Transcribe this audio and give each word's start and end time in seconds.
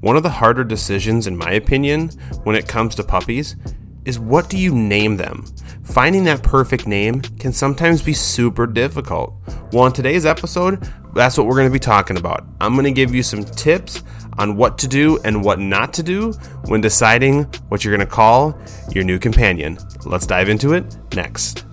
one 0.00 0.16
of 0.16 0.22
the 0.22 0.30
harder 0.30 0.64
decisions, 0.64 1.26
in 1.26 1.36
my 1.36 1.52
opinion, 1.52 2.08
when 2.44 2.56
it 2.56 2.68
comes 2.68 2.94
to 2.96 3.04
puppies 3.04 3.56
is 4.04 4.18
what 4.18 4.48
do 4.48 4.56
you 4.56 4.74
name 4.74 5.16
them? 5.16 5.44
Finding 5.82 6.24
that 6.24 6.42
perfect 6.42 6.86
name 6.86 7.20
can 7.20 7.52
sometimes 7.52 8.00
be 8.00 8.12
super 8.12 8.66
difficult. 8.66 9.34
Well, 9.72 9.86
in 9.86 9.92
today's 9.92 10.24
episode, 10.24 10.88
that's 11.14 11.36
what 11.36 11.46
we're 11.46 11.56
going 11.56 11.68
to 11.68 11.72
be 11.72 11.78
talking 11.80 12.16
about. 12.16 12.46
I'm 12.60 12.74
going 12.74 12.84
to 12.84 12.92
give 12.92 13.14
you 13.14 13.22
some 13.22 13.44
tips 13.44 14.04
on 14.38 14.56
what 14.56 14.78
to 14.78 14.88
do 14.88 15.18
and 15.24 15.42
what 15.42 15.58
not 15.58 15.92
to 15.94 16.02
do 16.02 16.32
when 16.66 16.80
deciding 16.80 17.44
what 17.68 17.84
you're 17.84 17.96
going 17.96 18.06
to 18.06 18.12
call 18.12 18.56
your 18.92 19.02
new 19.02 19.18
companion. 19.18 19.78
Let's 20.04 20.26
dive 20.26 20.48
into 20.48 20.72
it 20.74 20.96
next. 21.14 21.64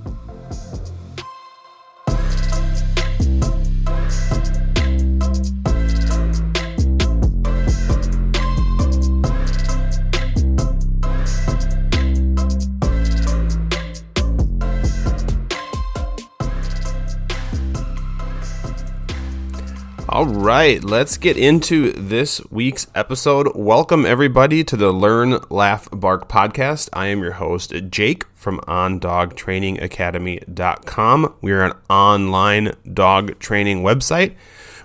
All 20.13 20.27
right, 20.27 20.83
let's 20.83 21.17
get 21.17 21.37
into 21.37 21.91
this 21.93 22.39
week's 22.51 22.85
episode. 22.93 23.51
Welcome, 23.55 24.05
everybody, 24.05 24.63
to 24.63 24.77
the 24.77 24.91
Learn, 24.91 25.39
Laugh, 25.49 25.89
Bark 25.91 26.29
podcast. 26.29 26.87
I 26.93 27.07
am 27.07 27.23
your 27.23 27.31
host, 27.31 27.73
Jake 27.89 28.25
from 28.35 28.59
OnDogTrainingAcademy.com. 28.59 31.33
We 31.41 31.51
are 31.51 31.63
an 31.63 31.73
online 31.89 32.73
dog 32.93 33.39
training 33.39 33.81
website 33.81 34.35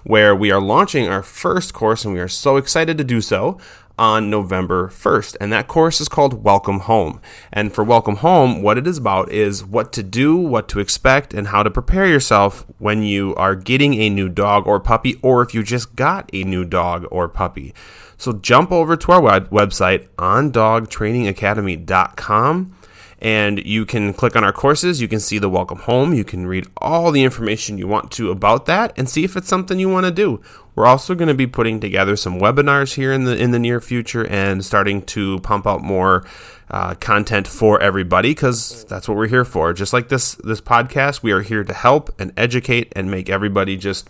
where 0.02 0.34
we 0.34 0.50
are 0.50 0.62
launching 0.62 1.08
our 1.08 1.22
first 1.22 1.74
course, 1.74 2.06
and 2.06 2.14
we 2.14 2.20
are 2.20 2.28
so 2.28 2.56
excited 2.56 2.96
to 2.96 3.04
do 3.04 3.20
so 3.20 3.60
on 3.98 4.30
November 4.30 4.88
1st. 4.88 5.36
And 5.40 5.52
that 5.52 5.68
course 5.68 6.00
is 6.00 6.08
called 6.08 6.44
Welcome 6.44 6.80
Home. 6.80 7.20
And 7.52 7.72
for 7.72 7.84
Welcome 7.84 8.16
Home, 8.16 8.62
what 8.62 8.78
it 8.78 8.86
is 8.86 8.98
about 8.98 9.30
is 9.30 9.64
what 9.64 9.92
to 9.94 10.02
do, 10.02 10.36
what 10.36 10.68
to 10.68 10.80
expect, 10.80 11.32
and 11.34 11.48
how 11.48 11.62
to 11.62 11.70
prepare 11.70 12.06
yourself 12.06 12.64
when 12.78 13.02
you 13.02 13.34
are 13.34 13.54
getting 13.54 13.94
a 13.94 14.08
new 14.08 14.28
dog 14.28 14.66
or 14.66 14.80
puppy, 14.80 15.18
or 15.22 15.42
if 15.42 15.54
you 15.54 15.62
just 15.62 15.94
got 15.96 16.30
a 16.32 16.44
new 16.44 16.64
dog 16.64 17.06
or 17.10 17.28
puppy. 17.28 17.74
So 18.16 18.32
jump 18.32 18.72
over 18.72 18.96
to 18.96 19.12
our 19.12 19.20
web- 19.20 19.50
website 19.50 20.08
on 20.18 20.50
dogtrainingacademy.com 20.52 22.77
and 23.20 23.64
you 23.66 23.84
can 23.84 24.12
click 24.12 24.36
on 24.36 24.44
our 24.44 24.52
courses. 24.52 25.00
You 25.00 25.08
can 25.08 25.20
see 25.20 25.38
the 25.38 25.48
welcome 25.48 25.78
home. 25.78 26.14
You 26.14 26.24
can 26.24 26.46
read 26.46 26.66
all 26.76 27.10
the 27.10 27.24
information 27.24 27.78
you 27.78 27.88
want 27.88 28.10
to 28.12 28.30
about 28.30 28.66
that 28.66 28.92
and 28.96 29.08
see 29.08 29.24
if 29.24 29.36
it's 29.36 29.48
something 29.48 29.78
you 29.78 29.88
want 29.88 30.06
to 30.06 30.12
do. 30.12 30.40
We're 30.74 30.86
also 30.86 31.16
going 31.16 31.28
to 31.28 31.34
be 31.34 31.48
putting 31.48 31.80
together 31.80 32.14
some 32.14 32.38
webinars 32.38 32.94
here 32.94 33.12
in 33.12 33.24
the 33.24 33.36
in 33.36 33.50
the 33.50 33.58
near 33.58 33.80
future 33.80 34.24
and 34.26 34.64
starting 34.64 35.02
to 35.06 35.40
pump 35.40 35.66
out 35.66 35.82
more 35.82 36.24
uh, 36.70 36.94
content 36.94 37.48
for 37.48 37.80
everybody 37.80 38.30
because 38.30 38.84
that's 38.84 39.08
what 39.08 39.16
we're 39.16 39.26
here 39.26 39.44
for. 39.44 39.72
Just 39.72 39.92
like 39.92 40.08
this 40.08 40.36
this 40.36 40.60
podcast, 40.60 41.22
we 41.22 41.32
are 41.32 41.42
here 41.42 41.64
to 41.64 41.74
help 41.74 42.14
and 42.20 42.32
educate 42.36 42.92
and 42.94 43.10
make 43.10 43.28
everybody 43.28 43.76
just 43.76 44.08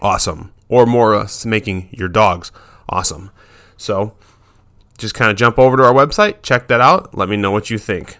awesome, 0.00 0.54
or 0.70 0.86
more 0.86 1.14
us 1.14 1.44
making 1.44 1.90
your 1.92 2.08
dogs 2.08 2.50
awesome. 2.88 3.30
So 3.76 4.16
just 4.98 5.14
kind 5.14 5.30
of 5.30 5.36
jump 5.36 5.58
over 5.58 5.76
to 5.76 5.84
our 5.84 5.92
website, 5.92 6.42
check 6.42 6.68
that 6.68 6.80
out, 6.80 7.16
let 7.16 7.28
me 7.28 7.36
know 7.36 7.50
what 7.50 7.70
you 7.70 7.78
think. 7.78 8.18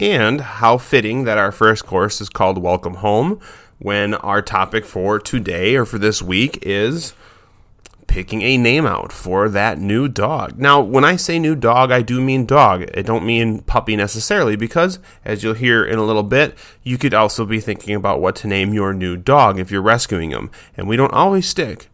And 0.00 0.40
how 0.40 0.78
fitting 0.78 1.24
that 1.24 1.38
our 1.38 1.50
first 1.50 1.84
course 1.84 2.20
is 2.20 2.28
called 2.28 2.58
Welcome 2.58 2.94
Home 2.94 3.40
when 3.78 4.14
our 4.14 4.42
topic 4.42 4.84
for 4.84 5.18
today 5.18 5.76
or 5.76 5.84
for 5.84 5.98
this 5.98 6.22
week 6.22 6.58
is 6.62 7.14
picking 8.06 8.42
a 8.42 8.56
name 8.56 8.86
out 8.86 9.12
for 9.12 9.48
that 9.48 9.78
new 9.78 10.08
dog. 10.08 10.58
Now, 10.58 10.80
when 10.80 11.04
I 11.04 11.16
say 11.16 11.38
new 11.38 11.54
dog, 11.54 11.92
I 11.92 12.02
do 12.02 12.20
mean 12.20 12.46
dog. 12.46 12.88
I 12.96 13.02
don't 13.02 13.26
mean 13.26 13.60
puppy 13.60 13.96
necessarily 13.96 14.56
because, 14.56 14.98
as 15.24 15.42
you'll 15.42 15.54
hear 15.54 15.84
in 15.84 15.98
a 15.98 16.04
little 16.04 16.22
bit, 16.22 16.56
you 16.82 16.96
could 16.96 17.14
also 17.14 17.44
be 17.44 17.60
thinking 17.60 17.94
about 17.94 18.20
what 18.20 18.34
to 18.36 18.48
name 18.48 18.72
your 18.72 18.94
new 18.94 19.16
dog 19.16 19.60
if 19.60 19.70
you're 19.70 19.82
rescuing 19.82 20.30
them. 20.30 20.50
And 20.76 20.88
we 20.88 20.96
don't 20.96 21.12
always 21.12 21.46
stick 21.46 21.88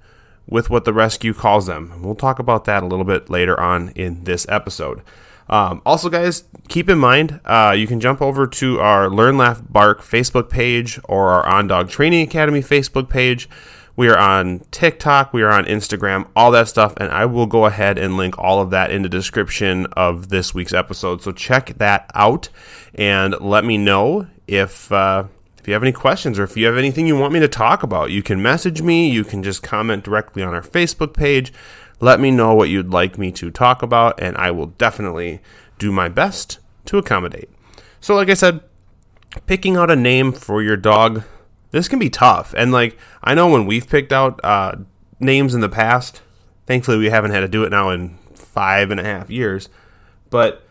with 0.47 0.71
what 0.71 0.84
the 0.84 0.93
rescue 0.93 1.34
calls 1.34 1.66
them. 1.66 2.03
We'll 2.03 2.15
talk 2.15 2.38
about 2.38 2.65
that 2.66 2.82
a 2.82 2.87
little 2.87 3.05
bit 3.05 3.31
later 3.31 3.59
on 3.59 3.91
in 3.91 4.25
this 4.25 4.47
episode. 4.49 5.03
Um, 5.49 5.82
also, 5.84 6.09
guys, 6.09 6.44
keep 6.69 6.88
in 6.88 6.99
mind 6.99 7.41
uh, 7.44 7.75
you 7.77 7.87
can 7.87 8.00
jump 8.00 8.22
over 8.22 8.47
to 8.47 8.81
our 8.81 9.10
Learn, 9.10 9.37
Laugh, 9.37 9.62
Bark 9.69 10.00
Facebook 10.00 10.49
page 10.49 10.99
or 11.05 11.31
our 11.31 11.47
On 11.47 11.66
Dog 11.66 11.91
Training 11.91 12.27
Academy 12.27 12.60
Facebook 12.60 13.09
page. 13.09 13.49
We 13.97 14.09
are 14.09 14.19
on 14.19 14.60
TikTok, 14.72 15.32
we 15.32 15.43
are 15.43 15.53
on 15.53 15.66
Instagram, 15.66 16.27
all 16.34 16.50
that 16.50 16.66
stuff, 16.66 16.94
and 16.97 17.12
I 17.12 17.26
will 17.26 17.47
go 17.47 17.66
ahead 17.66 17.97
and 17.97 18.16
link 18.16 18.37
all 18.38 18.61
of 18.61 18.71
that 18.71 18.91
in 18.91 19.03
the 19.03 19.09
description 19.09 19.87
of 19.93 20.31
this 20.31 20.53
week's 20.53 20.72
episode. 20.72 21.22
So 21.22 21.31
check 21.31 21.78
that 21.78 22.11
out 22.12 22.49
and 22.94 23.38
let 23.41 23.65
me 23.65 23.78
know 23.78 24.26
if 24.49 24.91
uh, 24.91 25.25
if 25.64 25.69
you 25.69 25.72
have 25.72 25.82
any 25.82 25.92
questions 25.92 26.38
or 26.38 26.44
if 26.44 26.58
you 26.58 26.66
have 26.66 26.76
anything 26.76 27.06
you 27.06 27.16
want 27.16 27.32
me 27.32 27.41
to 27.41 27.48
talk 27.48 27.82
about. 27.82 28.10
You 28.10 28.22
can 28.22 28.42
message 28.42 28.82
me. 28.82 29.08
You 29.08 29.25
can 29.25 29.42
just 29.42 29.62
comment 29.62 30.04
directly 30.04 30.42
on 30.42 30.52
our 30.52 30.60
Facebook 30.60 31.14
page. 31.14 31.54
Let 32.00 32.20
me 32.20 32.30
know 32.30 32.52
what 32.52 32.69
you'd 32.69 32.91
like 32.91 33.16
me 33.16 33.32
to 33.32 33.50
talk 33.50 33.82
about, 33.82 34.20
and 34.20 34.36
I 34.36 34.50
will 34.50 34.66
definitely 34.66 35.41
do 35.78 35.91
my 35.91 36.10
best 36.10 36.58
to 36.84 36.98
accommodate. 36.98 37.48
So, 37.98 38.14
like 38.14 38.28
I 38.28 38.34
said, 38.34 38.60
picking 39.47 39.78
out 39.78 39.91
a 39.91 39.97
name 39.97 40.32
for 40.32 40.62
your 40.62 40.76
dog, 40.76 41.22
this 41.70 41.88
can 41.88 41.98
be 41.98 42.10
tough. 42.10 42.52
And, 42.58 42.70
like, 42.70 42.98
I 43.22 43.32
know 43.32 43.48
when 43.48 43.64
we've 43.64 43.88
picked 43.88 44.12
out 44.12 44.44
uh, 44.44 44.76
names 45.19 45.54
in 45.54 45.62
the 45.62 45.70
past, 45.70 46.20
thankfully 46.66 46.98
we 46.98 47.08
haven't 47.08 47.31
had 47.31 47.41
to 47.41 47.48
do 47.48 47.64
it 47.64 47.70
now 47.70 47.88
in 47.88 48.19
five 48.34 48.91
and 48.91 49.00
a 49.00 49.04
half 49.04 49.31
years, 49.31 49.70
but 50.28 50.63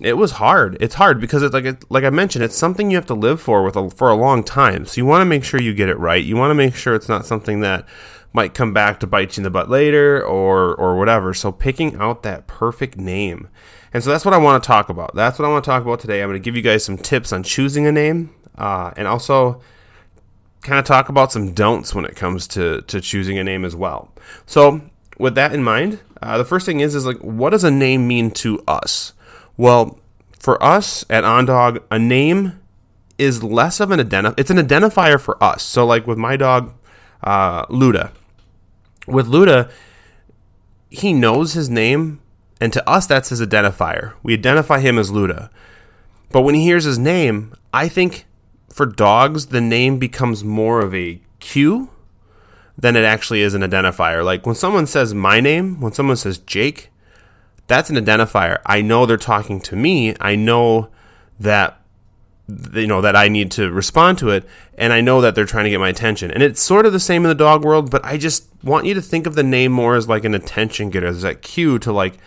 it 0.00 0.14
was 0.14 0.32
hard. 0.32 0.76
It's 0.80 0.94
hard 0.94 1.20
because 1.20 1.42
it's 1.42 1.54
like 1.54 1.64
it, 1.64 1.84
like 1.90 2.04
I 2.04 2.10
mentioned, 2.10 2.44
it's 2.44 2.56
something 2.56 2.90
you 2.90 2.96
have 2.96 3.06
to 3.06 3.14
live 3.14 3.40
for 3.40 3.62
with 3.62 3.76
a, 3.76 3.90
for 3.90 4.10
a 4.10 4.14
long 4.14 4.44
time. 4.44 4.86
So 4.86 4.98
you 4.98 5.06
want 5.06 5.22
to 5.22 5.26
make 5.26 5.44
sure 5.44 5.60
you 5.60 5.74
get 5.74 5.88
it 5.88 5.98
right. 5.98 6.24
You 6.24 6.36
want 6.36 6.50
to 6.50 6.54
make 6.54 6.74
sure 6.74 6.94
it's 6.94 7.08
not 7.08 7.26
something 7.26 7.60
that 7.60 7.86
might 8.32 8.54
come 8.54 8.72
back 8.72 9.00
to 9.00 9.06
bite 9.06 9.36
you 9.36 9.40
in 9.40 9.44
the 9.44 9.50
butt 9.50 9.70
later 9.70 10.22
or 10.22 10.74
or 10.74 10.96
whatever. 10.96 11.34
So 11.34 11.52
picking 11.52 11.96
out 11.96 12.22
that 12.22 12.46
perfect 12.46 12.96
name. 12.96 13.48
And 13.92 14.04
so 14.04 14.10
that's 14.10 14.24
what 14.24 14.34
I 14.34 14.38
want 14.38 14.62
to 14.62 14.66
talk 14.66 14.88
about. 14.90 15.14
That's 15.14 15.38
what 15.38 15.46
I 15.46 15.48
want 15.48 15.64
to 15.64 15.70
talk 15.70 15.82
about 15.82 16.00
today. 16.00 16.22
I'm 16.22 16.28
going 16.28 16.40
to 16.40 16.44
give 16.44 16.56
you 16.56 16.62
guys 16.62 16.84
some 16.84 16.98
tips 16.98 17.32
on 17.32 17.42
choosing 17.42 17.86
a 17.86 17.92
name, 17.92 18.34
uh, 18.56 18.92
and 18.96 19.08
also 19.08 19.62
kind 20.62 20.78
of 20.78 20.84
talk 20.84 21.08
about 21.08 21.32
some 21.32 21.52
don'ts 21.52 21.94
when 21.94 22.04
it 22.04 22.16
comes 22.16 22.46
to 22.48 22.82
to 22.82 23.00
choosing 23.00 23.38
a 23.38 23.44
name 23.44 23.64
as 23.64 23.74
well. 23.74 24.12
So 24.46 24.82
with 25.18 25.34
that 25.36 25.52
in 25.52 25.62
mind, 25.62 26.00
uh, 26.22 26.38
the 26.38 26.44
first 26.44 26.66
thing 26.66 26.80
is 26.80 26.94
is 26.94 27.06
like 27.06 27.18
what 27.18 27.50
does 27.50 27.64
a 27.64 27.70
name 27.70 28.06
mean 28.06 28.30
to 28.32 28.62
us? 28.68 29.14
Well, 29.58 29.98
for 30.38 30.62
us 30.62 31.04
at 31.10 31.24
OnDog, 31.24 31.82
a 31.90 31.98
name 31.98 32.58
is 33.18 33.42
less 33.42 33.80
of 33.80 33.90
an 33.90 33.98
identifier. 33.98 34.34
It's 34.38 34.50
an 34.50 34.56
identifier 34.56 35.20
for 35.20 35.42
us. 35.42 35.62
So 35.62 35.84
like 35.84 36.06
with 36.06 36.16
my 36.16 36.36
dog, 36.36 36.72
uh, 37.22 37.66
Luda. 37.66 38.12
With 39.06 39.26
Luda, 39.26 39.70
he 40.88 41.12
knows 41.12 41.52
his 41.54 41.68
name, 41.68 42.20
and 42.60 42.72
to 42.72 42.88
us, 42.88 43.06
that's 43.06 43.30
his 43.30 43.40
identifier. 43.40 44.14
We 44.22 44.34
identify 44.34 44.80
him 44.80 44.98
as 44.98 45.10
Luda. 45.10 45.50
But 46.30 46.42
when 46.42 46.54
he 46.54 46.62
hears 46.62 46.84
his 46.84 46.98
name, 46.98 47.54
I 47.72 47.88
think 47.88 48.26
for 48.72 48.86
dogs, 48.86 49.46
the 49.46 49.60
name 49.60 49.98
becomes 49.98 50.44
more 50.44 50.80
of 50.80 50.94
a 50.94 51.20
cue 51.40 51.90
than 52.76 52.94
it 52.94 53.04
actually 53.04 53.42
is 53.42 53.54
an 53.54 53.62
identifier. 53.62 54.24
Like 54.24 54.46
when 54.46 54.54
someone 54.54 54.86
says 54.86 55.14
my 55.14 55.40
name, 55.40 55.80
when 55.80 55.92
someone 55.92 56.16
says 56.16 56.38
Jake, 56.38 56.90
that's 57.68 57.90
an 57.90 57.96
identifier. 57.96 58.58
I 58.66 58.82
know 58.82 59.06
they're 59.06 59.16
talking 59.16 59.60
to 59.62 59.76
me. 59.76 60.16
I 60.20 60.34
know 60.34 60.90
that 61.38 61.80
you 62.72 62.86
know 62.86 63.02
that 63.02 63.14
I 63.14 63.28
need 63.28 63.50
to 63.52 63.70
respond 63.70 64.16
to 64.18 64.30
it 64.30 64.48
and 64.78 64.90
I 64.90 65.02
know 65.02 65.20
that 65.20 65.34
they're 65.34 65.44
trying 65.44 65.64
to 65.64 65.70
get 65.70 65.80
my 65.80 65.90
attention. 65.90 66.30
And 66.30 66.42
it's 66.42 66.62
sort 66.62 66.86
of 66.86 66.94
the 66.94 67.00
same 67.00 67.24
in 67.24 67.28
the 67.28 67.34
dog 67.34 67.62
world, 67.62 67.90
but 67.90 68.02
I 68.04 68.16
just 68.16 68.46
want 68.64 68.86
you 68.86 68.94
to 68.94 69.02
think 69.02 69.26
of 69.26 69.34
the 69.34 69.42
name 69.42 69.70
more 69.70 69.96
as 69.96 70.08
like 70.08 70.24
an 70.24 70.34
attention 70.34 70.88
getter, 70.88 71.06
as 71.06 71.22
that 71.22 71.42
cue 71.42 71.78
to 71.80 71.92
like 71.92 72.18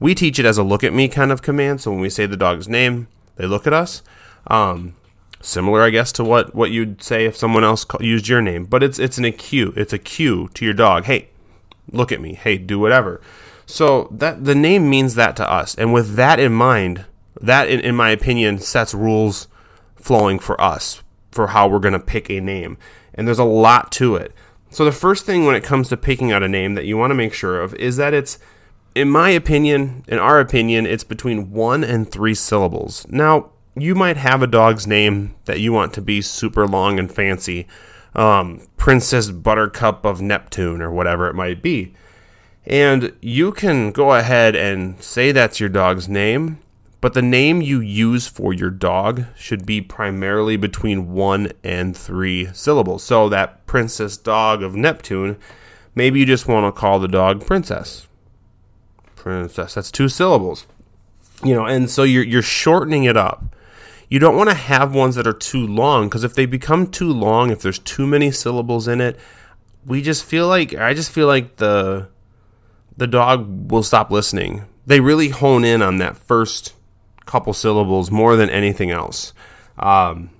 we 0.00 0.14
teach 0.14 0.38
it 0.38 0.44
as 0.44 0.58
a 0.58 0.62
look 0.62 0.82
at 0.82 0.92
me 0.92 1.08
kind 1.08 1.30
of 1.30 1.42
command. 1.42 1.80
So 1.80 1.92
when 1.92 2.00
we 2.00 2.10
say 2.10 2.26
the 2.26 2.36
dog's 2.36 2.68
name, 2.68 3.08
they 3.36 3.46
look 3.46 3.66
at 3.66 3.72
us. 3.72 4.02
Um, 4.48 4.96
similar, 5.40 5.82
I 5.82 5.90
guess, 5.90 6.10
to 6.12 6.24
what 6.24 6.54
what 6.54 6.70
you'd 6.72 7.02
say 7.02 7.26
if 7.26 7.36
someone 7.36 7.64
else 7.64 7.86
used 8.00 8.26
your 8.26 8.42
name, 8.42 8.64
but 8.64 8.82
it's 8.82 8.98
it's 8.98 9.18
an 9.18 9.30
cue. 9.32 9.72
It's 9.76 9.92
a 9.92 9.98
cue 9.98 10.48
to 10.54 10.64
your 10.64 10.74
dog. 10.74 11.04
Hey, 11.04 11.28
look 11.92 12.10
at 12.10 12.20
me. 12.20 12.34
Hey, 12.34 12.58
do 12.58 12.78
whatever. 12.78 13.20
So 13.70 14.08
that 14.10 14.46
the 14.46 14.54
name 14.54 14.88
means 14.88 15.14
that 15.16 15.36
to 15.36 15.48
us, 15.48 15.74
and 15.74 15.92
with 15.92 16.14
that 16.14 16.40
in 16.40 16.54
mind, 16.54 17.04
that 17.38 17.68
in, 17.68 17.80
in 17.80 17.94
my 17.94 18.08
opinion 18.08 18.60
sets 18.60 18.94
rules 18.94 19.46
flowing 19.94 20.38
for 20.38 20.58
us 20.58 21.02
for 21.30 21.48
how 21.48 21.68
we're 21.68 21.78
going 21.78 21.92
to 21.92 21.98
pick 21.98 22.30
a 22.30 22.40
name. 22.40 22.78
And 23.12 23.28
there's 23.28 23.38
a 23.38 23.44
lot 23.44 23.92
to 23.92 24.16
it. 24.16 24.32
So, 24.70 24.86
the 24.86 24.92
first 24.92 25.26
thing 25.26 25.44
when 25.44 25.54
it 25.54 25.62
comes 25.62 25.90
to 25.90 25.98
picking 25.98 26.32
out 26.32 26.42
a 26.42 26.48
name 26.48 26.76
that 26.76 26.86
you 26.86 26.96
want 26.96 27.10
to 27.10 27.14
make 27.14 27.34
sure 27.34 27.60
of 27.60 27.74
is 27.74 27.98
that 27.98 28.14
it's, 28.14 28.38
in 28.94 29.10
my 29.10 29.28
opinion, 29.28 30.02
in 30.08 30.18
our 30.18 30.40
opinion, 30.40 30.86
it's 30.86 31.04
between 31.04 31.50
one 31.50 31.84
and 31.84 32.10
three 32.10 32.34
syllables. 32.34 33.06
Now, 33.10 33.50
you 33.76 33.94
might 33.94 34.16
have 34.16 34.42
a 34.42 34.46
dog's 34.46 34.86
name 34.86 35.34
that 35.44 35.60
you 35.60 35.74
want 35.74 35.92
to 35.92 36.00
be 36.00 36.22
super 36.22 36.66
long 36.66 36.98
and 36.98 37.12
fancy, 37.12 37.68
um, 38.14 38.66
Princess 38.78 39.30
Buttercup 39.30 40.06
of 40.06 40.22
Neptune, 40.22 40.80
or 40.80 40.90
whatever 40.90 41.28
it 41.28 41.34
might 41.34 41.62
be. 41.62 41.94
And 42.68 43.14
you 43.22 43.52
can 43.52 43.92
go 43.92 44.12
ahead 44.12 44.54
and 44.54 45.02
say 45.02 45.32
that's 45.32 45.58
your 45.58 45.70
dog's 45.70 46.06
name, 46.06 46.58
but 47.00 47.14
the 47.14 47.22
name 47.22 47.62
you 47.62 47.80
use 47.80 48.26
for 48.26 48.52
your 48.52 48.68
dog 48.68 49.24
should 49.34 49.64
be 49.64 49.80
primarily 49.80 50.58
between 50.58 51.14
one 51.14 51.50
and 51.64 51.96
three 51.96 52.50
syllables. 52.52 53.02
So 53.02 53.30
that 53.30 53.64
princess 53.66 54.18
dog 54.18 54.62
of 54.62 54.74
Neptune, 54.74 55.38
maybe 55.94 56.20
you 56.20 56.26
just 56.26 56.46
want 56.46 56.66
to 56.66 56.78
call 56.78 56.98
the 56.98 57.08
dog 57.08 57.46
princess. 57.46 58.06
Princess, 59.16 59.74
that's 59.74 59.90
two 59.90 60.10
syllables. 60.10 60.66
You 61.42 61.54
know, 61.54 61.64
and 61.64 61.88
so 61.88 62.02
you're 62.02 62.24
you're 62.24 62.42
shortening 62.42 63.04
it 63.04 63.16
up. 63.16 63.56
You 64.10 64.18
don't 64.18 64.36
want 64.36 64.50
to 64.50 64.56
have 64.56 64.94
ones 64.94 65.14
that 65.14 65.26
are 65.26 65.32
too 65.32 65.66
long 65.66 66.08
because 66.08 66.24
if 66.24 66.34
they 66.34 66.44
become 66.44 66.86
too 66.86 67.12
long, 67.12 67.50
if 67.50 67.62
there's 67.62 67.78
too 67.78 68.06
many 68.06 68.30
syllables 68.30 68.88
in 68.88 69.00
it, 69.00 69.18
we 69.86 70.02
just 70.02 70.22
feel 70.24 70.48
like 70.48 70.74
I 70.74 70.92
just 70.92 71.10
feel 71.10 71.26
like 71.26 71.56
the 71.56 72.08
the 72.98 73.06
dog 73.06 73.70
will 73.70 73.84
stop 73.84 74.10
listening. 74.10 74.64
They 74.84 75.00
really 75.00 75.28
hone 75.28 75.64
in 75.64 75.80
on 75.82 75.98
that 75.98 76.16
first 76.16 76.74
couple 77.26 77.52
syllables 77.52 78.10
more 78.10 78.36
than 78.36 78.50
anything 78.50 78.90
else. 78.90 79.32
Um, 79.78 80.30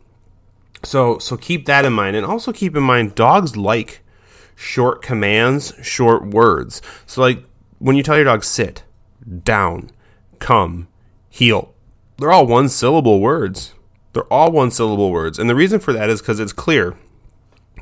so 0.82 1.19
so 1.19 1.37
keep 1.37 1.66
that 1.66 1.84
in 1.84 1.93
mind, 1.93 2.16
and 2.16 2.26
also 2.26 2.52
keep 2.52 2.76
in 2.76 2.82
mind 2.82 3.14
dogs 3.14 3.56
like 3.56 4.02
short 4.56 5.02
commands, 5.02 5.72
short 5.82 6.26
words. 6.26 6.82
So 7.06 7.20
like 7.20 7.44
when 7.78 7.96
you 7.96 8.02
tell 8.02 8.16
your 8.16 8.25
dog 8.25 8.43
sit, 8.43 8.82
down, 9.44 9.90
come, 10.40 10.88
heel, 11.31 11.75
they're 12.19 12.32
all 12.32 12.46
one 12.46 12.69
syllable 12.69 13.20
words. 13.20 13.75
They're 14.14 14.32
all 14.32 14.50
one 14.50 14.72
syllable 14.72 15.12
words, 15.12 15.38
and 15.38 15.49
the 15.49 15.55
reason 15.55 15.78
for 15.78 15.93
that 15.93 16.10
is 16.10 16.20
because 16.20 16.40
it's 16.40 16.52
clear. 16.52 16.96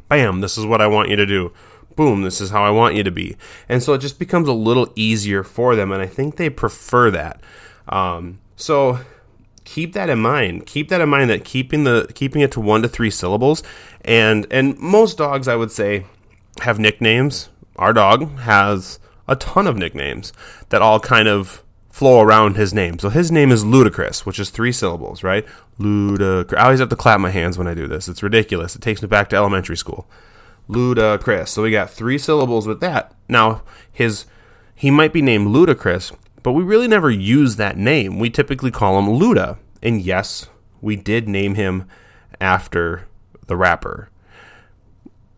Bam, 0.09 0.41
this 0.41 0.59
is 0.59 0.67
what 0.67 0.83
I 0.83 0.87
want 0.87 1.09
you 1.09 1.17
to 1.17 1.27
do 1.27 1.53
boom, 1.97 2.23
this 2.23 2.41
is 2.41 2.51
how 2.51 2.63
I 2.63 2.71
want 2.71 2.95
you 2.95 3.03
to 3.03 3.11
be. 3.11 3.37
And 3.69 3.83
so 3.83 3.95
it 3.95 3.99
just 3.99 4.19
becomes 4.19 4.49
a 4.49 4.53
little 4.53 4.93
easier 4.95 5.43
for 5.43 5.75
them, 5.75 5.91
and 5.91 6.03
I 6.03 6.07
think 6.07 6.37
they 6.37 6.51
prefer 6.51 7.11
that. 7.11 7.41
Um, 7.89 8.41
so 8.57 9.01
keep 9.65 9.93
that 9.95 10.09
in 10.09 10.19
mind. 10.19 10.67
Keep 10.67 10.89
that 10.89 11.01
in 11.01 11.09
mind 11.09 11.31
that 11.31 11.45
keeping 11.45 11.85
the 11.85 12.11
keeping 12.15 12.43
it 12.43 12.53
to 12.53 12.61
one 12.61 12.83
to 12.83 12.89
three 12.89 13.11
syllables, 13.11 13.63
and 14.05 14.47
and 14.51 14.79
most 14.79 15.19
dogs 15.19 15.49
I 15.49 15.57
would 15.57 15.73
say 15.73 16.07
have 16.63 16.79
nicknames. 16.79 17.51
Our 17.77 17.93
dog 17.93 18.39
has 18.39 18.99
a 19.29 19.37
ton 19.37 19.67
of 19.67 19.77
nicknames 19.77 20.33
that 20.71 20.81
all 20.81 21.01
kind 21.01 21.29
of 21.29 21.63
flow 21.91 22.21
around 22.21 22.57
his 22.57 22.73
name. 22.75 22.99
So 22.99 23.09
his 23.09 23.33
name 23.33 23.51
is 23.51 23.65
Ludacris, 23.65 24.27
which 24.27 24.39
is 24.39 24.51
three 24.51 24.73
syllables, 24.73 25.23
right? 25.23 25.47
Ludicrous. 25.79 26.61
I 26.61 26.65
always 26.65 26.81
have 26.81 26.91
to 26.91 26.97
clap 26.97 27.21
my 27.21 27.31
hands 27.31 27.59
when 27.59 27.67
I 27.67 27.75
do 27.75 27.87
this. 27.87 28.09
It's 28.09 28.23
ridiculous. 28.23 28.77
It 28.77 28.83
takes 28.83 29.03
me 29.03 29.09
back 29.09 29.31
to 29.31 29.37
elementary 29.37 29.77
school. 29.77 30.07
Ludacris. 30.69 31.49
So 31.49 31.63
we 31.63 31.71
got 31.71 31.91
three 31.91 32.19
syllables 32.19 32.67
with 32.67 32.81
that. 32.81 33.15
Now 33.29 33.63
his 33.93 34.27
he 34.75 34.91
might 34.91 35.13
be 35.13 35.23
named 35.23 35.49
Ludacris, 35.49 36.15
but 36.43 36.53
we 36.53 36.63
really 36.63 36.89
never 36.89 37.11
use 37.11 37.57
that 37.57 37.77
name. 37.77 38.19
We 38.19 38.31
typically 38.31 38.71
call 38.71 38.99
him 38.99 39.07
Luda. 39.07 39.59
And 39.83 40.03
yes, 40.03 40.49
we 40.81 40.97
did 40.97 41.29
name 41.29 41.55
him 41.55 41.89
after 42.41 43.07
the 43.47 43.57
rapper. 43.57 44.11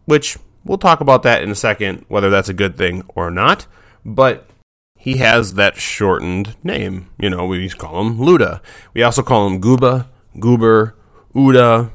Which 0.07 0.39
we'll 0.65 0.79
talk 0.79 1.01
about 1.01 1.23
that 1.23 1.43
in 1.43 1.51
a 1.51 1.55
second, 1.55 2.05
whether 2.09 2.31
that's 2.31 2.49
a 2.49 2.55
good 2.55 2.77
thing 2.77 3.05
or 3.15 3.31
not. 3.31 3.67
But 4.05 4.49
he 4.97 5.19
has 5.19 5.55
that 5.55 5.77
shortened 5.77 6.57
name. 6.65 7.09
You 7.19 7.31
know, 7.31 7.47
we 7.47 7.69
call 7.69 8.01
him 8.01 8.19
Luda. 8.19 8.61
We 8.95 9.03
also 9.03 9.23
call 9.23 9.47
him 9.47 9.61
Gooba, 9.61 10.07
Goober, 10.39 10.95
Uda, 11.35 11.91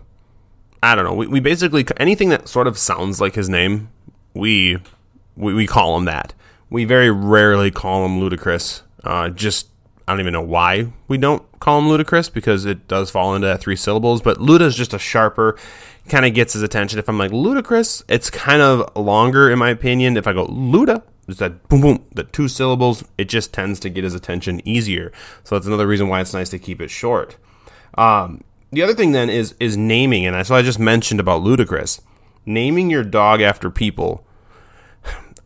I 0.83 0.95
don't 0.95 1.05
know. 1.05 1.13
We, 1.13 1.27
we 1.27 1.39
basically 1.39 1.85
anything 1.95 2.27
that 2.29 2.49
sort 2.49 2.67
of 2.67 2.77
sounds 2.77 3.21
like 3.21 3.35
his 3.35 3.47
name, 3.47 3.89
we 4.33 4.77
we, 5.37 5.53
we 5.53 5.65
call 5.65 5.95
him 5.97 6.05
that. 6.05 6.33
We 6.69 6.83
very 6.83 7.09
rarely 7.09 7.71
call 7.71 8.05
him 8.05 8.19
Ludacris. 8.19 8.81
Uh, 9.01 9.29
just 9.29 9.69
I 10.07 10.11
don't 10.11 10.19
even 10.19 10.33
know 10.33 10.41
why 10.41 10.91
we 11.07 11.17
don't 11.17 11.43
call 11.61 11.79
him 11.79 11.85
Ludacris 11.85 12.31
because 12.31 12.65
it 12.65 12.89
does 12.89 13.09
fall 13.09 13.33
into 13.33 13.47
that 13.47 13.61
three 13.61 13.77
syllables. 13.77 14.21
But 14.21 14.39
Luda 14.39 14.61
is 14.63 14.75
just 14.75 14.93
a 14.93 14.99
sharper, 14.99 15.57
kind 16.09 16.25
of 16.25 16.33
gets 16.33 16.51
his 16.51 16.61
attention. 16.61 16.99
If 16.99 17.07
I'm 17.07 17.17
like 17.17 17.31
Ludacris, 17.31 18.03
it's 18.09 18.29
kind 18.29 18.61
of 18.61 18.93
longer 18.97 19.49
in 19.49 19.59
my 19.59 19.69
opinion. 19.69 20.17
If 20.17 20.27
I 20.27 20.33
go 20.33 20.47
Luda, 20.47 21.01
it's 21.29 21.39
that 21.39 21.65
boom 21.69 21.79
boom, 21.79 22.05
the 22.13 22.25
two 22.25 22.49
syllables, 22.49 23.05
it 23.17 23.29
just 23.29 23.53
tends 23.53 23.79
to 23.79 23.89
get 23.89 24.03
his 24.03 24.15
attention 24.15 24.61
easier. 24.67 25.13
So 25.45 25.55
that's 25.55 25.67
another 25.67 25.87
reason 25.87 26.09
why 26.09 26.19
it's 26.19 26.33
nice 26.33 26.49
to 26.49 26.59
keep 26.59 26.81
it 26.81 26.91
short. 26.91 27.37
Um, 27.97 28.43
the 28.73 28.81
other 28.81 28.93
thing 28.93 29.11
then 29.11 29.29
is 29.29 29.55
is 29.59 29.77
naming, 29.77 30.25
and 30.25 30.45
so 30.45 30.55
I 30.55 30.61
just 30.61 30.79
mentioned 30.79 31.19
about 31.19 31.43
Ludacris. 31.43 32.01
Naming 32.45 32.89
your 32.89 33.03
dog 33.03 33.41
after 33.41 33.69
people. 33.69 34.25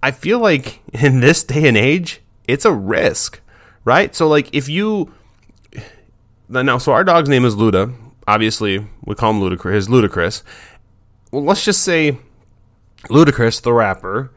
I 0.02 0.12
feel 0.12 0.40
like 0.40 0.82
in 0.94 1.20
this 1.20 1.44
day 1.44 1.68
and 1.68 1.78
age, 1.78 2.22
it's 2.48 2.66
a 2.66 2.74
risk, 2.74 3.42
right? 3.86 4.16
So 4.16 4.28
like 4.28 4.54
if 4.54 4.70
you 4.70 5.14
now, 6.50 6.78
so 6.78 6.94
our 6.94 7.04
dog's 7.04 7.30
name 7.30 7.46
is 7.46 7.56
Luda. 7.56 7.94
Obviously, 8.28 8.88
we 9.06 9.16
call 9.16 9.32
him 9.32 9.42
Ludacris. 9.42 9.74
His 9.74 9.88
Ludacris. 9.88 10.44
Well, 11.32 11.44
let's 11.44 11.64
just 11.64 11.84
say 11.84 12.18
Ludacris, 13.10 13.62
the 13.62 13.74
rapper, 13.74 14.32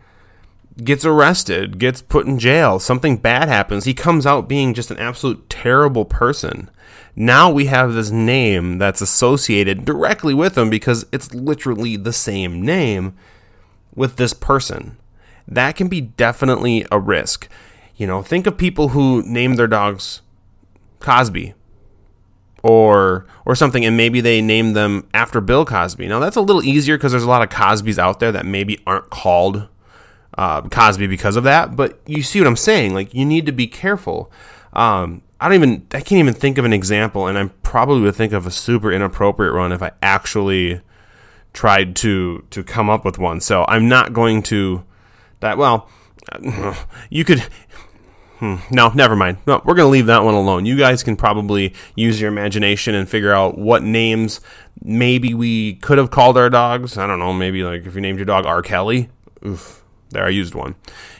gets 0.83 1.05
arrested, 1.05 1.79
gets 1.79 2.03
put 2.03 2.27
in 2.27 2.39
jail. 2.39 2.79
Something 2.79 3.17
bad 3.17 3.49
happens. 3.49 3.85
He 3.85 3.95
comes 3.95 4.27
out 4.27 4.49
being 4.49 4.75
just 4.75 4.91
an 4.91 4.99
absolute 4.99 5.49
terrible 5.49 6.05
person. 6.05 6.71
Now 7.17 7.51
we 7.51 7.67
have 7.67 7.93
this 7.93 8.11
name 8.11 8.79
that's 8.79 9.01
associated 9.01 9.85
directly 9.85 10.33
with 10.33 10.57
him 10.57 10.71
because 10.71 11.07
it's 11.13 11.35
literally 11.35 11.97
the 11.97 12.13
same 12.13 12.63
name 12.63 13.15
with 13.95 14.17
this 14.17 14.33
person. 14.33 14.97
That 15.47 15.77
can 15.77 15.89
be 15.89 16.01
definitely 16.01 16.87
a 16.91 16.99
risk. 16.99 17.49
You 17.97 18.07
know, 18.07 18.23
think 18.23 18.47
of 18.47 18.57
people 18.57 18.89
who 18.89 19.23
name 19.27 19.57
their 19.57 19.67
dogs 19.67 20.23
Cosby 21.01 21.55
or 22.63 23.27
or 23.45 23.55
something 23.55 23.85
and 23.85 23.97
maybe 23.97 24.21
they 24.21 24.41
name 24.41 24.75
them 24.75 25.09
after 25.13 25.41
Bill 25.41 25.65
Cosby. 25.65 26.07
Now 26.07 26.21
that's 26.21 26.37
a 26.37 26.41
little 26.41 26.63
easier 26.63 26.97
because 26.97 27.13
there's 27.13 27.25
a 27.25 27.29
lot 27.29 27.43
of 27.43 27.49
Cosbys 27.49 27.99
out 27.99 28.21
there 28.21 28.33
that 28.33 28.47
maybe 28.47 28.81
aren't 28.87 29.11
called 29.11 29.69
uh, 30.37 30.63
Cosby 30.63 31.07
because 31.07 31.37
of 31.37 31.45
that. 31.45 31.77
But 31.77 32.01
you 32.07 32.23
see 32.23 32.41
what 32.41 32.47
I'm 32.47 32.57
saying? 32.57 32.95
Like 32.95 33.15
you 33.15 33.25
need 33.25 33.47
to 33.47 33.53
be 33.53 33.67
careful. 33.67 34.31
Um, 34.73 35.23
I 35.41 35.49
don't 35.49 35.55
even 35.55 35.87
I 35.93 36.01
can't 36.01 36.19
even 36.19 36.35
think 36.35 36.59
of 36.59 36.65
an 36.65 36.73
example, 36.73 37.27
and 37.27 37.39
I 37.39 37.47
probably 37.63 38.03
would 38.03 38.15
think 38.15 38.33
of 38.33 38.47
a 38.47 38.51
super 38.51 38.93
inappropriate 38.93 39.55
one 39.55 39.73
if 39.73 39.83
I 39.83 39.93
actually 40.03 40.81
tried 41.53 41.97
to 41.97 42.45
to 42.51 42.63
come 42.63 42.91
up 42.91 43.05
with 43.05 43.19
one. 43.19 43.41
So 43.41 43.65
I'm 43.69 43.89
not 43.89 44.13
going 44.13 44.43
to 44.45 44.85
that. 45.41 45.59
Well, 45.59 45.89
you 47.11 47.25
could. 47.25 47.45
Hmm, 48.39 48.57
no, 48.71 48.89
never 48.95 49.17
mind. 49.17 49.37
No, 49.47 49.61
we're 49.67 49.75
going 49.75 49.87
to 49.87 49.91
leave 49.91 50.07
that 50.07 50.25
one 50.25 50.33
alone. 50.33 50.65
You 50.65 50.79
guys 50.79 51.03
can 51.03 51.15
probably 51.15 51.75
use 51.95 52.19
your 52.19 52.31
imagination 52.31 52.95
and 52.95 53.07
figure 53.07 53.35
out 53.35 53.59
what 53.59 53.83
names 53.83 54.41
maybe 54.83 55.35
we 55.35 55.75
could 55.75 55.99
have 55.99 56.11
called 56.11 56.39
our 56.39 56.49
dogs. 56.49 56.97
I 56.97 57.07
don't 57.07 57.19
know. 57.19 57.35
Maybe 57.35 57.65
like 57.65 57.85
if 57.85 57.95
you 57.95 58.01
named 58.01 58.19
your 58.19 58.25
dog 58.25 58.47
R. 58.47 58.63
Kelly. 58.63 59.11
Oof 59.45 59.80
there, 60.11 60.25
I 60.25 60.31
used 60.31 60.55
one. 60.55 60.75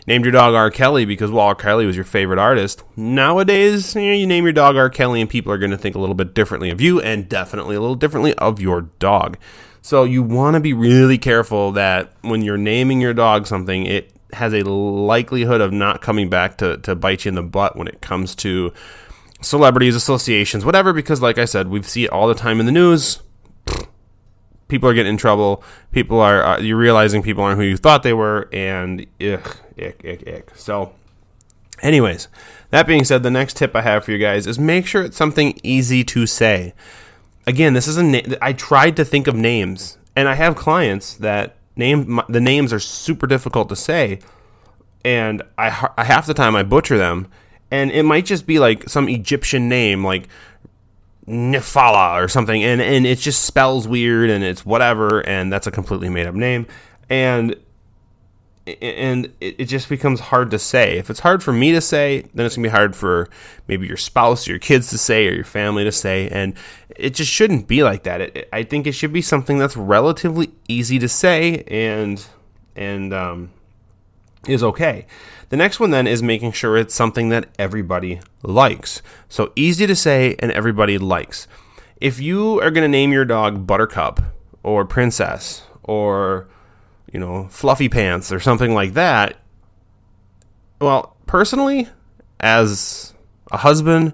Named 0.07 0.25
your 0.25 0.33
dog 0.33 0.55
R. 0.55 0.71
Kelly 0.71 1.05
because, 1.05 1.31
well, 1.31 1.47
R. 1.47 1.55
Kelly 1.55 1.87
was 1.87 1.97
your 1.97 2.05
favorite 2.05 2.39
artist. 2.39 2.83
Nowadays, 2.97 3.95
you, 3.95 4.03
know, 4.03 4.13
you 4.13 4.27
name 4.27 4.45
your 4.45 4.53
dog 4.53 4.77
R. 4.77 4.91
Kelly, 4.91 5.21
and 5.21 5.31
people 5.31 5.53
are 5.53 5.59
going 5.59 5.71
to 5.71 5.79
think 5.79 5.95
a 5.95 5.99
little 5.99 6.15
bit 6.15 6.35
differently 6.35 6.71
of 6.71 6.81
you 6.81 7.01
and 7.01 7.29
definitely 7.29 7.77
a 7.77 7.81
little 7.81 7.95
differently 7.95 8.35
of 8.35 8.61
your 8.61 8.83
dog. 8.99 9.39
So 9.83 10.05
you 10.05 10.23
want 10.23 10.55
to 10.55 10.61
be 10.61 10.73
really 10.73 11.19
careful 11.19 11.73
that 11.73 12.13
when 12.23 12.43
you're 12.43 12.59
naming 12.59 13.01
your 13.01 13.15
dog 13.15 13.47
something, 13.47 13.87
it 13.87 14.13
has 14.33 14.53
a 14.53 14.63
likelihood 14.63 15.61
of 15.61 15.73
not 15.73 16.03
coming 16.03 16.29
back 16.29 16.59
to, 16.59 16.77
to 16.79 16.95
bite 16.95 17.25
you 17.25 17.31
in 17.31 17.35
the 17.37 17.43
butt 17.43 17.77
when 17.77 17.89
it 17.89 18.01
comes 18.01 18.35
to 18.37 18.73
celebrities, 19.41 19.97
associations, 19.97 20.65
whatever, 20.65 20.93
because, 20.93 21.23
like 21.23 21.39
I 21.39 21.47
said, 21.47 21.69
we 21.69 21.83
see 21.83 22.05
it 22.05 22.11
all 22.11 22.29
the 22.29 22.35
time 22.35 22.61
in 22.61 22.67
the 22.67 22.73
news 22.73 23.21
people 24.71 24.89
are 24.89 24.95
getting 24.95 25.11
in 25.11 25.17
trouble. 25.17 25.63
People 25.93 26.21
are 26.21 26.43
uh, 26.43 26.59
you're 26.59 26.79
realizing 26.79 27.23
people 27.23 27.45
aren't 27.45 27.59
who 27.59 27.67
you 27.67 27.77
thought 27.77 28.03
they 28.03 28.13
were, 28.13 28.49
and 28.53 29.07
ick, 29.21 29.57
ick, 29.77 30.05
ick, 30.05 30.27
ick. 30.27 30.51
So, 30.55 30.93
anyways, 31.83 32.29
that 32.71 32.87
being 32.87 33.05
said, 33.05 33.23
the 33.23 33.31
next 33.31 33.57
tip 33.57 33.77
I 33.77 33.83
have 33.83 34.05
for 34.05 34.13
you 34.13 34.19
guys 34.19 34.47
is 34.47 34.59
make 34.59 34.87
sure 34.87 35.03
it's 35.03 35.17
something 35.17 35.59
easy 35.63 36.05
to 36.05 36.27
say. 36.27 36.73
Again, 37.47 37.75
this 37.75 37.89
is 37.89 37.97
a 37.97 38.03
na- 38.03 38.37
I 38.41 38.53
tried 38.53 38.97
to 38.97 39.05
think 39.05 39.27
of 39.27 39.35
names, 39.35 39.99
and 40.17 40.29
I 40.29 40.35
have 40.35 40.57
clients 40.57 41.15
that 41.15 41.57
name 41.77 42.21
the 42.29 42.41
names 42.41 42.73
are 42.73 42.81
super 42.81 43.27
difficult 43.27 43.69
to 43.69 43.77
say, 43.77 44.21
and 45.05 45.43
I, 45.59 45.89
I 45.99 46.05
half 46.05 46.27
the 46.27 46.35
time 46.35 46.55
I 46.55 46.63
butcher 46.63 46.97
them, 46.97 47.29
and 47.71 47.91
it 47.91 48.05
might 48.05 48.27
just 48.27 48.47
be 48.47 48.59
like 48.59 48.89
some 48.89 49.09
Egyptian 49.09 49.69
name 49.69 50.05
like 50.05 50.29
Nifala 51.31 52.23
or 52.23 52.29
something, 52.29 52.63
and 52.65 52.81
and 52.81 53.07
it 53.07 53.19
just 53.19 53.45
spells 53.45 53.87
weird 53.87 54.31
and 54.31 54.43
it's 54.43 54.67
whatever, 54.67 55.21
and 55.21 55.53
that's 55.53 55.67
a 55.67 55.71
completely 55.71 56.09
made 56.09 56.27
up 56.27 56.35
name, 56.35 56.67
and 57.09 57.57
and 58.83 59.33
it, 59.41 59.65
just 59.67 59.89
becomes 59.89 60.21
hard 60.21 60.51
to 60.51 60.59
say. 60.59 60.99
If 60.99 61.09
it's 61.09 61.21
hard 61.21 61.43
for 61.43 61.53
me 61.53 61.73
to 61.73 61.81
say, 61.81 62.27
then 62.35 62.47
it's 62.47 62.57
gonna 62.57 62.67
be 62.67 62.73
hard 62.73 62.95
for 62.95 63.29
maybe 63.69 63.87
your 63.87 63.97
spouse 63.97 64.47
or 64.47 64.53
your 64.53 64.59
kids 64.59 64.91
to 64.91 64.99
say 64.99 65.27
or 65.27 65.33
your 65.33 65.45
family 65.45 65.85
to 65.85 65.93
say, 65.93 66.29
and 66.29 66.55
it 66.97 67.15
just 67.15 67.31
shouldn't 67.31 67.67
be 67.67 67.83
like 67.83 68.03
that. 68.03 68.21
It, 68.21 68.49
I 68.53 68.63
think 68.63 68.87
it 68.87 68.93
should 68.93 69.13
be 69.13 69.23
something 69.23 69.59
that's 69.59 69.77
relatively 69.77 70.51
easy 70.69 70.99
to 70.99 71.09
say, 71.09 71.63
and 71.69 72.25
and 72.77 73.15
um, 73.15 73.51
is 74.47 74.63
okay. 74.63 75.07
The 75.51 75.57
next 75.57 75.81
one 75.81 75.91
then 75.91 76.07
is 76.07 76.23
making 76.23 76.53
sure 76.53 76.77
it's 76.77 76.95
something 76.95 77.29
that 77.31 77.49
everybody 77.59 78.21
likes. 78.43 79.03
So 79.29 79.53
easy 79.57 79.87
to 79.87 79.97
say 79.97 80.37
and 80.39 80.51
everybody 80.53 80.99
likes. 80.99 81.47
If 82.01 82.21
you 82.21 82.61
are 82.61 82.71
going 82.71 82.85
to 82.85 82.89
name 82.89 83.13
your 83.13 83.25
dog 83.25 83.67
Buttercup 83.67 84.23
or 84.63 84.85
Princess 84.85 85.63
or 85.83 86.49
you 87.13 87.19
know, 87.19 87.49
Fluffy 87.51 87.89
Pants 87.89 88.33
or 88.33 88.41
something 88.41 88.75
like 88.75 88.95
that, 88.95 89.37
well, 90.81 91.17
personally 91.27 91.89
as 92.39 93.15
a 93.51 93.59
husband, 93.59 94.13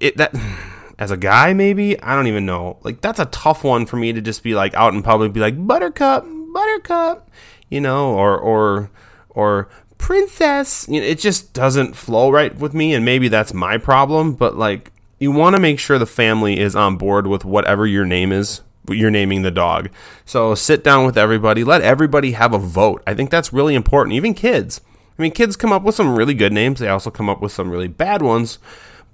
it 0.00 0.16
that 0.16 0.34
as 0.98 1.10
a 1.10 1.16
guy 1.16 1.52
maybe, 1.52 2.00
I 2.00 2.16
don't 2.16 2.26
even 2.26 2.46
know. 2.46 2.78
Like 2.82 3.00
that's 3.00 3.20
a 3.20 3.26
tough 3.26 3.64
one 3.64 3.86
for 3.86 3.96
me 3.96 4.12
to 4.12 4.20
just 4.20 4.42
be 4.42 4.54
like 4.54 4.74
out 4.74 4.94
in 4.94 5.02
public 5.02 5.32
be 5.32 5.40
like 5.40 5.66
Buttercup, 5.66 6.24
Buttercup, 6.52 7.30
you 7.68 7.80
know, 7.80 8.14
or 8.14 8.36
or 8.36 8.90
or 9.30 9.68
princess. 9.98 10.86
You 10.88 11.00
know, 11.00 11.06
it 11.06 11.18
just 11.18 11.52
doesn't 11.52 11.96
flow 11.96 12.30
right 12.30 12.54
with 12.54 12.74
me, 12.74 12.94
and 12.94 13.04
maybe 13.04 13.28
that's 13.28 13.54
my 13.54 13.78
problem. 13.78 14.34
But 14.34 14.56
like, 14.56 14.92
you 15.18 15.30
want 15.32 15.56
to 15.56 15.60
make 15.60 15.78
sure 15.78 15.98
the 15.98 16.06
family 16.06 16.58
is 16.58 16.76
on 16.76 16.96
board 16.96 17.26
with 17.26 17.44
whatever 17.44 17.86
your 17.86 18.04
name 18.04 18.32
is. 18.32 18.62
You're 18.88 19.10
naming 19.10 19.42
the 19.42 19.50
dog. 19.50 19.88
So 20.26 20.54
sit 20.54 20.84
down 20.84 21.06
with 21.06 21.16
everybody. 21.16 21.64
Let 21.64 21.80
everybody 21.80 22.32
have 22.32 22.52
a 22.52 22.58
vote. 22.58 23.02
I 23.06 23.14
think 23.14 23.30
that's 23.30 23.52
really 23.52 23.74
important. 23.74 24.14
Even 24.14 24.34
kids. 24.34 24.82
I 25.18 25.22
mean, 25.22 25.32
kids 25.32 25.56
come 25.56 25.72
up 25.72 25.84
with 25.84 25.94
some 25.94 26.16
really 26.16 26.34
good 26.34 26.52
names. 26.52 26.80
They 26.80 26.88
also 26.88 27.10
come 27.10 27.30
up 27.30 27.40
with 27.40 27.52
some 27.52 27.70
really 27.70 27.88
bad 27.88 28.20
ones 28.20 28.58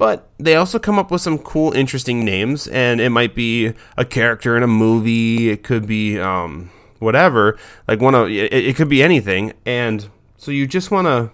but 0.00 0.30
they 0.38 0.56
also 0.56 0.78
come 0.78 0.98
up 0.98 1.10
with 1.10 1.20
some 1.20 1.36
cool, 1.36 1.72
interesting 1.72 2.24
names, 2.24 2.66
and 2.68 3.02
it 3.02 3.10
might 3.10 3.34
be 3.34 3.74
a 3.98 4.04
character 4.06 4.56
in 4.56 4.62
a 4.62 4.66
movie. 4.66 5.50
It 5.50 5.62
could 5.62 5.86
be 5.86 6.18
um, 6.18 6.70
whatever, 7.00 7.58
like 7.88 8.00
one 8.00 8.14
of 8.14 8.28
it, 8.28 8.52
it 8.52 8.76
could 8.76 8.88
be 8.88 9.02
anything, 9.02 9.52
and 9.66 10.08
so 10.36 10.50
you 10.50 10.66
just 10.66 10.90
want 10.90 11.06
to 11.06 11.32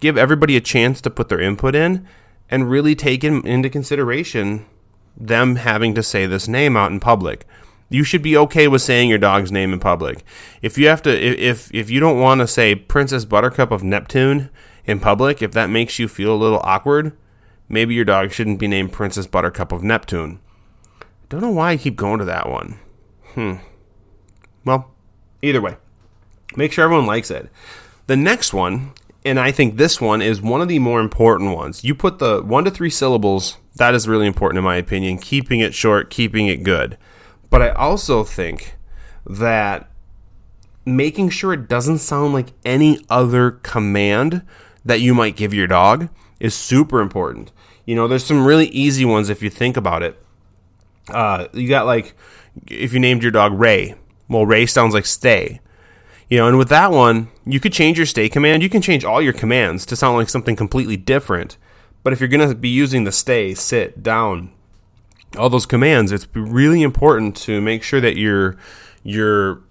give 0.00 0.18
everybody 0.18 0.56
a 0.56 0.60
chance 0.60 1.00
to 1.00 1.10
put 1.10 1.28
their 1.28 1.40
input 1.40 1.74
in 1.74 2.06
and 2.50 2.70
really 2.70 2.94
take 2.94 3.24
in, 3.24 3.46
into 3.46 3.70
consideration 3.70 4.66
them 5.16 5.56
having 5.56 5.94
to 5.94 6.02
say 6.02 6.26
this 6.26 6.46
name 6.46 6.76
out 6.76 6.92
in 6.92 7.00
public. 7.00 7.46
You 7.88 8.04
should 8.04 8.22
be 8.22 8.36
okay 8.36 8.68
with 8.68 8.82
saying 8.82 9.08
your 9.08 9.18
dog's 9.18 9.52
name 9.52 9.72
in 9.72 9.78
public. 9.78 10.24
If 10.60 10.76
you 10.76 10.88
have 10.88 11.02
to 11.02 11.10
if 11.10 11.72
if 11.72 11.88
you 11.88 12.00
don't 12.00 12.20
want 12.20 12.40
to 12.40 12.46
say 12.46 12.74
Princess 12.74 13.24
Buttercup 13.24 13.70
of 13.70 13.84
Neptune 13.84 14.50
in 14.84 15.00
public, 15.00 15.40
if 15.40 15.52
that 15.52 15.70
makes 15.70 15.98
you 15.98 16.08
feel 16.08 16.34
a 16.34 16.36
little 16.36 16.60
awkward, 16.64 17.16
maybe 17.68 17.94
your 17.94 18.04
dog 18.04 18.32
shouldn't 18.32 18.58
be 18.58 18.66
named 18.66 18.92
Princess 18.92 19.26
Buttercup 19.26 19.70
of 19.72 19.84
Neptune. 19.84 20.40
Don't 21.28 21.40
know 21.40 21.50
why 21.50 21.72
I 21.72 21.76
keep 21.76 21.96
going 21.96 22.18
to 22.18 22.24
that 22.24 22.48
one. 22.48 22.78
Hmm. 23.34 23.54
Well, 24.66 24.90
either 25.40 25.62
way, 25.62 25.76
make 26.56 26.72
sure 26.72 26.84
everyone 26.84 27.06
likes 27.06 27.30
it. 27.30 27.48
The 28.08 28.16
next 28.16 28.52
one, 28.52 28.92
and 29.24 29.38
I 29.38 29.52
think 29.52 29.76
this 29.76 30.00
one 30.00 30.20
is 30.20 30.42
one 30.42 30.60
of 30.60 30.68
the 30.68 30.80
more 30.80 31.00
important 31.00 31.56
ones. 31.56 31.84
You 31.84 31.94
put 31.94 32.18
the 32.18 32.42
one 32.42 32.64
to 32.64 32.70
three 32.70 32.90
syllables, 32.90 33.58
that 33.76 33.94
is 33.94 34.08
really 34.08 34.26
important 34.26 34.58
in 34.58 34.64
my 34.64 34.76
opinion, 34.76 35.18
keeping 35.18 35.60
it 35.60 35.72
short, 35.72 36.10
keeping 36.10 36.48
it 36.48 36.64
good. 36.64 36.98
But 37.48 37.62
I 37.62 37.70
also 37.70 38.24
think 38.24 38.74
that 39.24 39.88
making 40.84 41.30
sure 41.30 41.52
it 41.52 41.68
doesn't 41.68 41.98
sound 41.98 42.32
like 42.32 42.48
any 42.64 42.98
other 43.08 43.52
command 43.52 44.42
that 44.84 45.00
you 45.00 45.14
might 45.14 45.36
give 45.36 45.54
your 45.54 45.66
dog 45.66 46.08
is 46.40 46.54
super 46.54 47.00
important. 47.00 47.52
You 47.84 47.94
know, 47.94 48.08
there's 48.08 48.24
some 48.24 48.44
really 48.44 48.66
easy 48.66 49.04
ones 49.04 49.28
if 49.28 49.42
you 49.42 49.50
think 49.50 49.76
about 49.76 50.02
it. 50.02 50.20
Uh, 51.08 51.46
you 51.52 51.68
got 51.68 51.86
like, 51.86 52.14
if 52.66 52.92
you 52.92 52.98
named 52.98 53.22
your 53.22 53.30
dog 53.30 53.52
Ray, 53.52 53.94
well, 54.28 54.46
Ray 54.46 54.66
sounds 54.66 54.94
like 54.94 55.06
stay. 55.06 55.60
You 56.28 56.38
know, 56.38 56.48
and 56.48 56.58
with 56.58 56.68
that 56.70 56.90
one, 56.90 57.28
you 57.44 57.60
could 57.60 57.72
change 57.72 57.98
your 57.98 58.06
stay 58.06 58.28
command. 58.28 58.62
You 58.62 58.68
can 58.68 58.82
change 58.82 59.04
all 59.04 59.22
your 59.22 59.32
commands 59.32 59.86
to 59.86 59.96
sound 59.96 60.16
like 60.16 60.28
something 60.28 60.56
completely 60.56 60.96
different. 60.96 61.56
But 62.02 62.12
if 62.12 62.20
you're 62.20 62.28
going 62.28 62.48
to 62.48 62.54
be 62.54 62.68
using 62.68 63.04
the 63.04 63.12
stay, 63.12 63.54
sit, 63.54 64.02
down, 64.02 64.50
all 65.38 65.48
those 65.48 65.66
commands, 65.66 66.12
it's 66.12 66.26
really 66.34 66.82
important 66.82 67.36
to 67.38 67.60
make 67.60 67.82
sure 67.82 68.00
that 68.00 68.16
you're 68.16 68.56
you're 69.02 69.62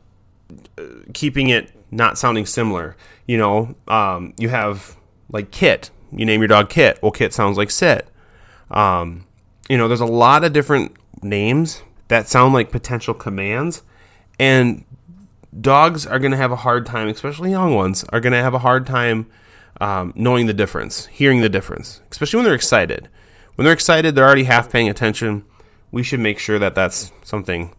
uh, 0.78 0.84
keeping 1.14 1.50
it 1.50 1.72
not 1.92 2.18
sounding 2.18 2.46
similar. 2.46 2.96
You 3.26 3.38
know, 3.38 3.76
um, 3.88 4.34
you 4.38 4.50
have 4.50 4.96
like 5.30 5.52
Kit. 5.52 5.90
You 6.12 6.26
name 6.26 6.42
your 6.42 6.48
dog 6.48 6.70
Kit. 6.70 7.00
Well, 7.02 7.12
Kit 7.12 7.34
sounds 7.34 7.58
like 7.58 7.72
sit. 7.72 8.08
Um, 8.72 9.26
you 9.70 9.78
know, 9.78 9.88
there's 9.88 10.02
a 10.02 10.06
lot 10.06 10.44
of 10.44 10.54
different 10.54 10.96
names 11.22 11.84
that 12.08 12.28
sound 12.28 12.54
like 12.54 12.72
potential 12.72 13.14
commands, 13.14 13.84
and 14.40 14.84
dogs 15.60 16.06
are 16.06 16.20
going 16.20 16.32
to 16.32 16.38
have 16.38 16.52
a 16.52 16.58
hard 16.58 16.86
time, 16.86 17.08
especially 17.08 17.52
young 17.52 17.74
ones, 17.76 18.04
are 18.10 18.20
going 18.20 18.34
to 18.34 18.42
have 18.42 18.54
a 18.54 18.60
hard 18.60 18.86
time 18.86 19.28
um, 19.82 20.14
knowing 20.16 20.46
the 20.46 20.54
difference, 20.54 21.06
hearing 21.08 21.42
the 21.42 21.50
difference, 21.50 22.02
especially 22.12 22.38
when 22.38 22.46
they're 22.46 22.56
excited. 22.56 23.10
When 23.56 23.66
they're 23.66 23.74
excited, 23.74 24.16
they're 24.16 24.26
already 24.26 24.44
half 24.46 24.72
paying 24.72 24.90
attention. 24.90 25.46
We 25.92 26.04
should 26.04 26.20
make 26.20 26.40
sure 26.40 26.60
that 26.60 26.76
that's 26.76 27.12
something 27.24 27.74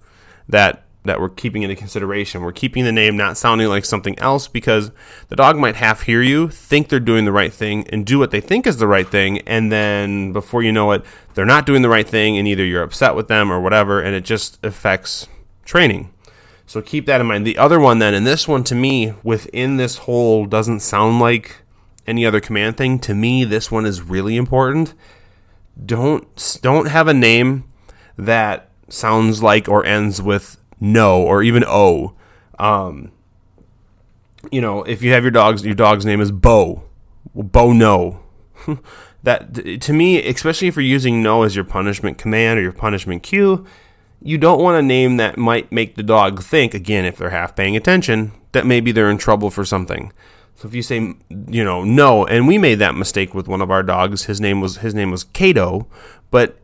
that 0.49 0.83
that 1.05 1.21
we're 1.21 1.29
keeping 1.29 1.63
into 1.63 1.77
consideration. 1.77 2.43
We're 2.43 2.51
keeping 2.51 2.85
the 2.85 2.91
name 2.91 3.17
not 3.17 3.37
sounding 3.37 3.69
like 3.69 3.85
something 3.85 4.19
else 4.19 4.49
because 4.49 4.91
the 5.29 5.37
dog 5.37 5.57
might 5.57 5.77
half 5.77 6.03
hear 6.03 6.21
you, 6.21 6.49
think 6.49 6.89
they're 6.89 6.99
doing 6.99 7.25
the 7.25 7.33
right 7.33 7.53
thing, 7.53 7.87
and 7.91 8.05
do 8.05 8.19
what 8.19 8.33
they 8.33 8.41
think 8.41 8.67
is 8.67 8.79
the 8.79 8.89
right 8.89 9.09
thing, 9.09 9.39
and 9.41 9.71
then 9.71 10.33
before 10.33 10.65
you 10.65 10.73
know 10.73 10.91
it, 10.93 11.05
they're 11.35 11.47
not 11.47 11.65
doing 11.65 11.83
the 11.83 11.89
right 11.89 12.09
thing, 12.09 12.37
and 12.37 12.49
either 12.49 12.65
you're 12.65 12.83
upset 12.83 13.15
with 13.15 13.29
them 13.29 13.53
or 13.53 13.61
whatever, 13.61 14.01
and 14.01 14.15
it 14.15 14.25
just 14.25 14.59
affects 14.65 15.29
training. 15.65 16.13
So 16.67 16.83
keep 16.83 17.07
that 17.07 17.21
in 17.21 17.29
mind. 17.29 17.47
The 17.47 17.59
other 17.59 17.79
one 17.79 18.01
then, 18.01 18.13
and 18.13 18.27
this 18.27 18.49
one 18.49 18.65
to 18.65 18.75
me, 18.75 19.15
within 19.23 19.77
this 19.77 19.99
whole 19.99 20.47
doesn't 20.47 20.81
sound 20.81 21.21
like 21.21 21.63
any 22.07 22.27
other 22.27 22.41
command 22.41 22.77
thing. 22.77 22.99
To 23.01 23.15
me, 23.15 23.45
this 23.45 23.71
one 23.71 23.87
is 23.87 24.03
really 24.03 24.37
important. 24.37 24.95
Don't 25.85 26.59
don't 26.63 26.87
have 26.87 27.07
a 27.07 27.15
name 27.15 27.65
that 28.17 28.71
sounds 28.89 29.43
like 29.43 29.69
or 29.69 29.85
ends 29.85 30.21
with 30.21 30.57
no 30.81 31.23
or 31.23 31.43
even 31.43 31.65
o. 31.67 32.15
Um, 32.59 33.13
you 34.51 34.61
know, 34.61 34.83
if 34.83 35.03
you 35.03 35.13
have 35.13 35.23
your 35.23 35.31
dog's 35.31 35.65
your 35.65 35.75
dog's 35.75 36.05
name 36.05 36.21
is 36.21 36.33
Bo, 36.33 36.83
Bo 37.35 37.73
no. 37.73 38.21
that 39.23 39.81
to 39.83 39.93
me, 39.93 40.27
especially 40.27 40.67
if 40.67 40.75
you're 40.75 40.83
using 40.83 41.23
no 41.23 41.43
as 41.43 41.55
your 41.55 41.65
punishment 41.65 42.19
command 42.19 42.59
or 42.59 42.63
your 42.63 42.73
punishment 42.73 43.23
cue, 43.23 43.67
you 44.23 44.39
don't 44.39 44.61
want 44.61 44.79
a 44.79 44.83
name 44.83 45.17
that 45.19 45.39
might 45.39 45.71
make 45.71 45.95
the 45.95 46.03
dog 46.03 46.43
think, 46.43 46.75
again, 46.75 47.05
if 47.05 47.19
they're 47.19 47.31
half 47.31 47.55
paying 47.55 47.77
attention, 47.77 48.33
that 48.53 48.67
maybe 48.67 48.93
they're 48.93 49.11
in 49.11 49.19
trouble 49.19 49.51
for 49.51 49.65
something. 49.65 50.13
So 50.57 50.67
if 50.67 50.75
you 50.75 50.83
say, 50.83 51.15
you 51.29 51.63
know, 51.63 51.85
no, 51.85 52.25
and 52.27 52.49
we 52.49 52.57
made 52.57 52.77
that 52.77 52.95
mistake 52.95 53.35
with 53.35 53.47
one 53.47 53.61
of 53.61 53.71
our 53.71 53.83
dogs. 53.83 54.25
His 54.25 54.41
name 54.41 54.61
was 54.63 54.79
his 54.79 54.95
name 54.95 55.11
was 55.11 55.23
Kato, 55.23 55.87
but 56.31 56.59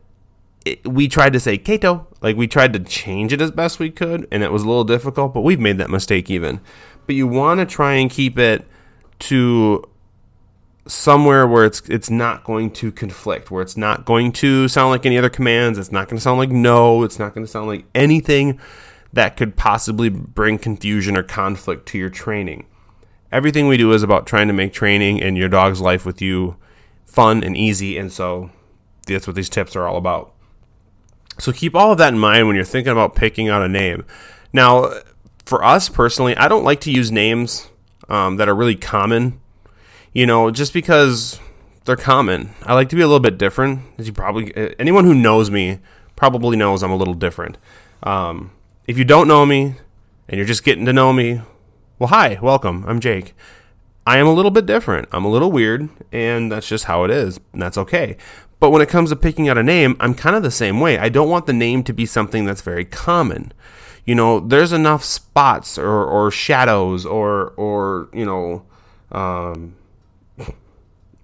it, 0.65 0.85
we 0.87 1.07
tried 1.07 1.33
to 1.33 1.39
say 1.39 1.59
Kato, 1.59 2.07
like 2.21 2.35
we 2.35 2.47
tried 2.47 2.73
to 2.73 2.79
change 2.79 3.31
it 3.33 3.41
as 3.41 3.51
best 3.51 3.79
we 3.79 3.91
could, 3.91 4.27
and 4.31 4.41
it 4.41 4.51
was 4.51 4.63
a 4.63 4.67
little 4.67 4.83
difficult. 4.83 5.33
But 5.33 5.41
we've 5.41 5.59
made 5.59 5.77
that 5.77 5.91
mistake 5.91 6.31
even. 6.31 6.59
But 7.05 7.15
you 7.15 7.27
want 7.27 7.59
to 7.59 7.67
try 7.67 7.93
and 7.93 8.09
keep 8.09 8.39
it 8.39 8.65
to 9.19 9.83
somewhere 10.85 11.47
where 11.47 11.65
it's 11.65 11.81
it's 11.89 12.09
not 12.09 12.43
going 12.43 12.71
to 12.71 12.91
conflict, 12.91 13.51
where 13.51 13.61
it's 13.61 13.77
not 13.77 14.05
going 14.05 14.31
to 14.33 14.67
sound 14.67 14.91
like 14.91 15.05
any 15.05 15.17
other 15.17 15.29
commands, 15.29 15.77
it's 15.77 15.91
not 15.91 16.07
going 16.07 16.17
to 16.17 16.21
sound 16.21 16.37
like 16.37 16.49
no, 16.49 17.03
it's 17.03 17.19
not 17.19 17.33
going 17.33 17.45
to 17.45 17.51
sound 17.51 17.67
like 17.67 17.85
anything 17.95 18.59
that 19.13 19.37
could 19.37 19.55
possibly 19.55 20.09
bring 20.09 20.57
confusion 20.57 21.15
or 21.15 21.23
conflict 21.23 21.85
to 21.87 21.97
your 21.97 22.09
training. 22.09 22.65
Everything 23.31 23.67
we 23.67 23.77
do 23.77 23.91
is 23.93 24.03
about 24.03 24.27
trying 24.27 24.47
to 24.47 24.53
make 24.53 24.73
training 24.73 25.21
and 25.21 25.37
your 25.37 25.49
dog's 25.49 25.81
life 25.81 26.05
with 26.05 26.21
you 26.21 26.55
fun 27.05 27.43
and 27.43 27.55
easy, 27.55 27.97
and 27.97 28.11
so 28.11 28.49
that's 29.07 29.27
what 29.27 29.35
these 29.35 29.49
tips 29.49 29.75
are 29.75 29.87
all 29.87 29.97
about. 29.97 30.33
So 31.39 31.51
keep 31.51 31.75
all 31.75 31.91
of 31.91 31.97
that 31.97 32.13
in 32.13 32.19
mind 32.19 32.47
when 32.47 32.55
you're 32.55 32.65
thinking 32.65 32.91
about 32.91 33.15
picking 33.15 33.49
out 33.49 33.63
a 33.63 33.69
name. 33.69 34.05
Now, 34.51 34.91
for 35.45 35.63
us 35.63 35.89
personally, 35.89 36.35
I 36.37 36.47
don't 36.47 36.63
like 36.63 36.81
to 36.81 36.91
use 36.91 37.11
names 37.11 37.69
um, 38.07 38.37
that 38.37 38.49
are 38.49 38.55
really 38.55 38.75
common 38.75 39.39
you 40.13 40.25
know, 40.25 40.51
just 40.51 40.73
because 40.73 41.39
they're 41.85 41.95
common. 41.95 42.51
I 42.63 42.73
like 42.73 42.89
to 42.89 42.95
be 42.95 43.01
a 43.01 43.07
little 43.07 43.19
bit 43.19 43.37
different. 43.37 43.81
As 43.97 44.07
you 44.07 44.13
probably 44.13 44.53
anyone 44.79 45.05
who 45.05 45.13
knows 45.13 45.51
me 45.51 45.79
probably 46.15 46.55
knows 46.55 46.83
I'm 46.83 46.91
a 46.91 46.95
little 46.95 47.13
different. 47.13 47.57
Um, 48.03 48.51
if 48.87 48.97
you 48.97 49.03
don't 49.03 49.27
know 49.27 49.45
me 49.45 49.75
and 50.27 50.37
you're 50.37 50.45
just 50.45 50.63
getting 50.63 50.85
to 50.85 50.93
know 50.93 51.11
me, 51.11 51.41
well, 51.99 52.09
hi, 52.09 52.37
welcome. 52.41 52.85
I'm 52.87 52.99
Jake. 52.99 53.33
I 54.05 54.17
am 54.17 54.27
a 54.27 54.33
little 54.33 54.51
bit 54.51 54.65
different. 54.65 55.07
I'm 55.11 55.23
a 55.23 55.29
little 55.29 55.51
weird, 55.51 55.87
and 56.11 56.51
that's 56.51 56.67
just 56.67 56.85
how 56.85 57.05
it 57.05 57.11
is, 57.11 57.39
and 57.53 57.61
that's 57.61 57.77
okay. 57.77 58.17
But 58.59 58.71
when 58.71 58.81
it 58.81 58.89
comes 58.89 59.09
to 59.09 59.15
picking 59.15 59.47
out 59.47 59.57
a 59.57 59.63
name, 59.63 59.95
I'm 59.99 60.13
kind 60.13 60.35
of 60.35 60.43
the 60.43 60.51
same 60.51 60.79
way. 60.79 60.97
I 60.97 61.09
don't 61.09 61.29
want 61.29 61.45
the 61.45 61.53
name 61.53 61.83
to 61.83 61.93
be 61.93 62.05
something 62.05 62.43
that's 62.45 62.61
very 62.61 62.83
common. 62.85 63.53
You 64.05 64.15
know, 64.15 64.41
there's 64.41 64.73
enough 64.73 65.03
spots 65.03 65.77
or, 65.77 66.03
or 66.03 66.29
shadows 66.31 67.05
or 67.05 67.53
or 67.55 68.09
you 68.13 68.25
know, 68.25 68.65
um, 69.11 69.75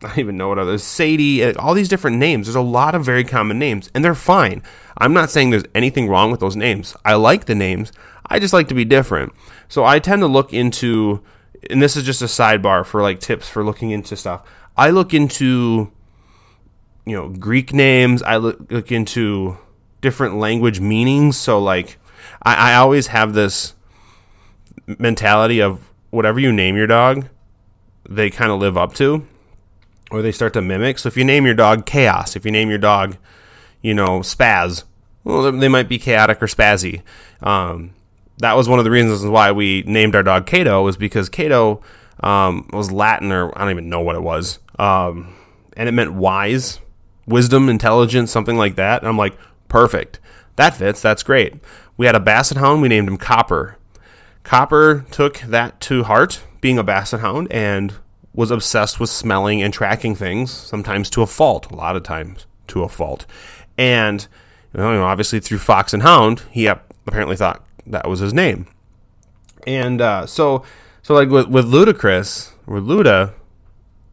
I 0.04 0.08
don't 0.08 0.20
even 0.20 0.38
know 0.38 0.50
what 0.50 0.60
other 0.60 0.78
Sadie, 0.78 1.44
uh, 1.44 1.54
all 1.60 1.74
these 1.74 1.90
different 1.90 2.18
names. 2.18 2.48
There's 2.48 2.56
a 2.56 2.62
lot 2.62 2.96
of 2.96 3.04
very 3.04 3.24
common 3.24 3.60
names, 3.60 3.90
and 3.94 4.04
they're 4.04 4.16
fine. 4.16 4.64
I'm 4.98 5.14
not 5.14 5.30
saying 5.30 5.50
there's 5.50 5.66
anything 5.76 6.08
wrong 6.08 6.32
with 6.32 6.40
those 6.40 6.56
names. 6.56 6.96
I 7.04 7.16
like 7.16 7.46
the 7.46 7.56
names. 7.56 7.92
I 8.26 8.40
just 8.40 8.54
like 8.54 8.68
to 8.70 8.74
be 8.74 8.86
different. 8.86 9.34
So 9.68 9.84
I 9.84 10.00
tend 10.00 10.22
to 10.22 10.28
look 10.28 10.54
into 10.54 11.24
and 11.70 11.82
this 11.82 11.98
is 11.98 12.04
just 12.04 12.22
a 12.22 12.26
sidebar 12.26 12.86
for 12.86 13.02
like 13.02 13.20
tips 13.20 13.50
for 13.50 13.64
looking 13.64 13.92
into 13.92 14.16
stuff. 14.16 14.44
I 14.78 14.92
look 14.92 15.14
into 15.14 15.92
you 17.06 17.16
know 17.16 17.30
Greek 17.30 17.74
names. 17.74 18.22
I 18.24 18.38
look, 18.38 18.72
look 18.72 18.92
into 18.92 19.58
different 20.02 20.38
language 20.38 20.80
meanings. 20.80 21.38
So 21.38 21.60
like 21.60 21.98
I, 22.44 22.72
I 22.72 22.76
always 22.76 23.08
have 23.08 23.34
this 23.34 23.76
mentality 24.88 25.62
of 25.62 25.92
whatever 26.10 26.40
you 26.40 26.52
name 26.52 26.76
your 26.76 26.88
dog, 26.88 27.28
they 28.08 28.30
kind 28.30 28.52
of 28.52 28.60
live 28.60 28.78
up 28.78 28.94
to, 28.96 29.28
or 30.12 30.22
they 30.22 30.32
start 30.32 30.54
to 30.54 30.62
mimic. 30.62 31.00
So 31.00 31.08
if 31.08 31.18
you 31.18 31.24
name 31.24 31.46
your 31.46 31.56
dog 31.56 31.86
Chaos, 31.86 32.36
if 32.36 32.46
you 32.46 32.52
name 32.52 32.70
your 32.70 32.78
dog, 32.78 33.18
you 33.82 33.94
know 33.94 34.20
Spaz, 34.20 34.84
well 35.24 35.52
they 35.52 35.68
might 35.68 35.90
be 35.90 36.00
chaotic 36.00 36.42
or 36.42 36.48
spazzy. 36.48 37.02
Um, 37.42 37.94
that 38.40 38.56
was 38.56 38.68
one 38.70 38.80
of 38.80 38.86
the 38.86 38.92
reasons 38.92 39.26
why 39.26 39.52
we 39.52 39.84
named 39.86 40.16
our 40.16 40.24
dog 40.24 40.46
Cato 40.46 40.84
was 40.84 40.98
because 40.98 41.30
Cato 41.30 41.82
um, 42.22 42.70
was 42.72 42.92
Latin 42.92 43.32
or 43.32 43.56
I 43.58 43.62
don't 43.62 43.72
even 43.72 43.90
know 43.90 44.02
what 44.02 44.16
it 44.16 44.24
was, 44.24 44.60
um, 44.78 45.36
and 45.78 45.88
it 45.88 45.92
meant 45.94 46.14
wise, 46.14 46.80
wisdom, 47.28 47.70
intelligence, 47.70 48.32
something 48.32 48.58
like 48.58 48.76
that. 48.76 49.02
And 49.02 49.10
I'm 49.10 49.18
like, 49.18 49.38
perfect, 49.68 50.20
that 50.56 50.76
fits. 50.76 51.02
That's 51.02 51.24
great. 51.24 51.56
We 51.98 52.06
had 52.06 52.16
a 52.16 52.20
Basset 52.20 52.58
Hound. 52.58 52.82
We 52.82 52.88
named 52.88 53.08
him 53.08 53.18
Copper. 53.18 53.78
Copper 54.44 55.06
took 55.12 55.40
that 55.40 55.80
to 55.82 56.04
heart, 56.04 56.44
being 56.62 56.78
a 56.78 56.84
Basset 56.84 57.20
Hound, 57.20 57.52
and 57.52 57.94
was 58.34 58.52
obsessed 58.52 59.00
with 59.00 59.10
smelling 59.10 59.62
and 59.62 59.74
tracking 59.74 60.16
things, 60.16 60.52
sometimes 60.52 61.10
to 61.12 61.22
a 61.22 61.28
fault, 61.28 61.72
a 61.72 61.76
lot 61.76 61.96
of 61.96 62.04
times 62.04 62.46
to 62.68 62.84
a 62.84 62.90
fault. 62.90 63.26
And 63.78 64.28
you 64.74 64.80
know, 64.80 65.04
obviously 65.04 65.40
through 65.40 65.60
Fox 65.60 65.94
and 65.94 66.04
Hound, 66.04 66.44
he 66.52 66.68
apparently 66.68 67.36
thought 67.36 67.64
that 67.88 68.08
was 68.08 68.20
his 68.20 68.34
name. 68.34 68.68
And 69.66 70.00
uh, 70.00 70.26
so, 70.26 70.64
so 71.02 71.14
like 71.14 71.30
with 71.30 71.48
with 71.48 71.66
Ludacris, 71.66 72.52
with 72.66 72.86
Luda, 72.86 73.34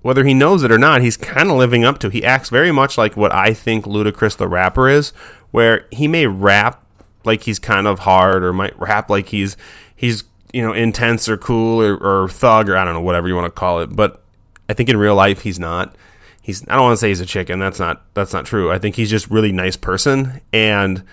whether 0.03 0.25
he 0.25 0.35
knows 0.35 0.63
it 0.63 0.73
or 0.73 0.79
not, 0.79 1.03
he's 1.03 1.17
kind 1.17 1.51
of 1.51 1.57
living 1.57 1.85
up 1.85 1.99
to. 1.99 2.09
He 2.09 2.25
acts 2.25 2.49
very 2.49 2.73
much 2.73 2.97
like 2.97 3.17
what 3.17 3.35
I 3.35 3.53
think 3.53 3.85
Ludacris 3.85 4.37
the 4.37 4.49
rapper 4.49 4.89
is, 4.89 5.11
where 5.51 5.87
he 5.91 6.09
may 6.09 6.27
rap 6.27 6.83
like 7.25 7.43
he's 7.43 7.59
kind 7.59 7.87
of 7.87 8.01
hard, 8.01 8.45
or 8.45 8.53
might 8.53 8.79
rap 8.79 9.11
like 9.11 9.29
he's 9.29 9.57
he's 9.95 10.25
you 10.57 10.63
know 10.63 10.73
intense 10.73 11.29
or 11.29 11.37
cool 11.37 11.83
or, 11.83 11.97
or 11.99 12.29
thug 12.31 12.71
or 12.71 12.79
I 12.79 12.85
don't 12.87 12.95
know 12.95 13.03
whatever 13.03 13.29
you 13.29 13.35
want 13.35 13.45
to 13.45 13.51
call 13.51 13.81
it. 13.81 13.95
But 13.95 14.23
I 14.71 14.73
think 14.73 14.89
in 14.89 14.97
real 14.97 15.15
life 15.15 15.43
he's 15.43 15.59
not. 15.59 15.95
He's 16.41 16.67
I 16.67 16.77
don't 16.77 16.85
want 16.85 16.95
to 16.95 16.97
say 16.97 17.09
he's 17.09 17.21
a 17.21 17.27
chicken. 17.27 17.59
That's 17.59 17.79
not 17.79 18.03
that's 18.15 18.33
not 18.33 18.47
true. 18.47 18.73
I 18.73 18.79
think 18.79 18.97
he's 18.97 19.11
just 19.11 19.31
really 19.31 19.53
nice 19.53 19.77
person 19.77 20.41
and 20.55 21.05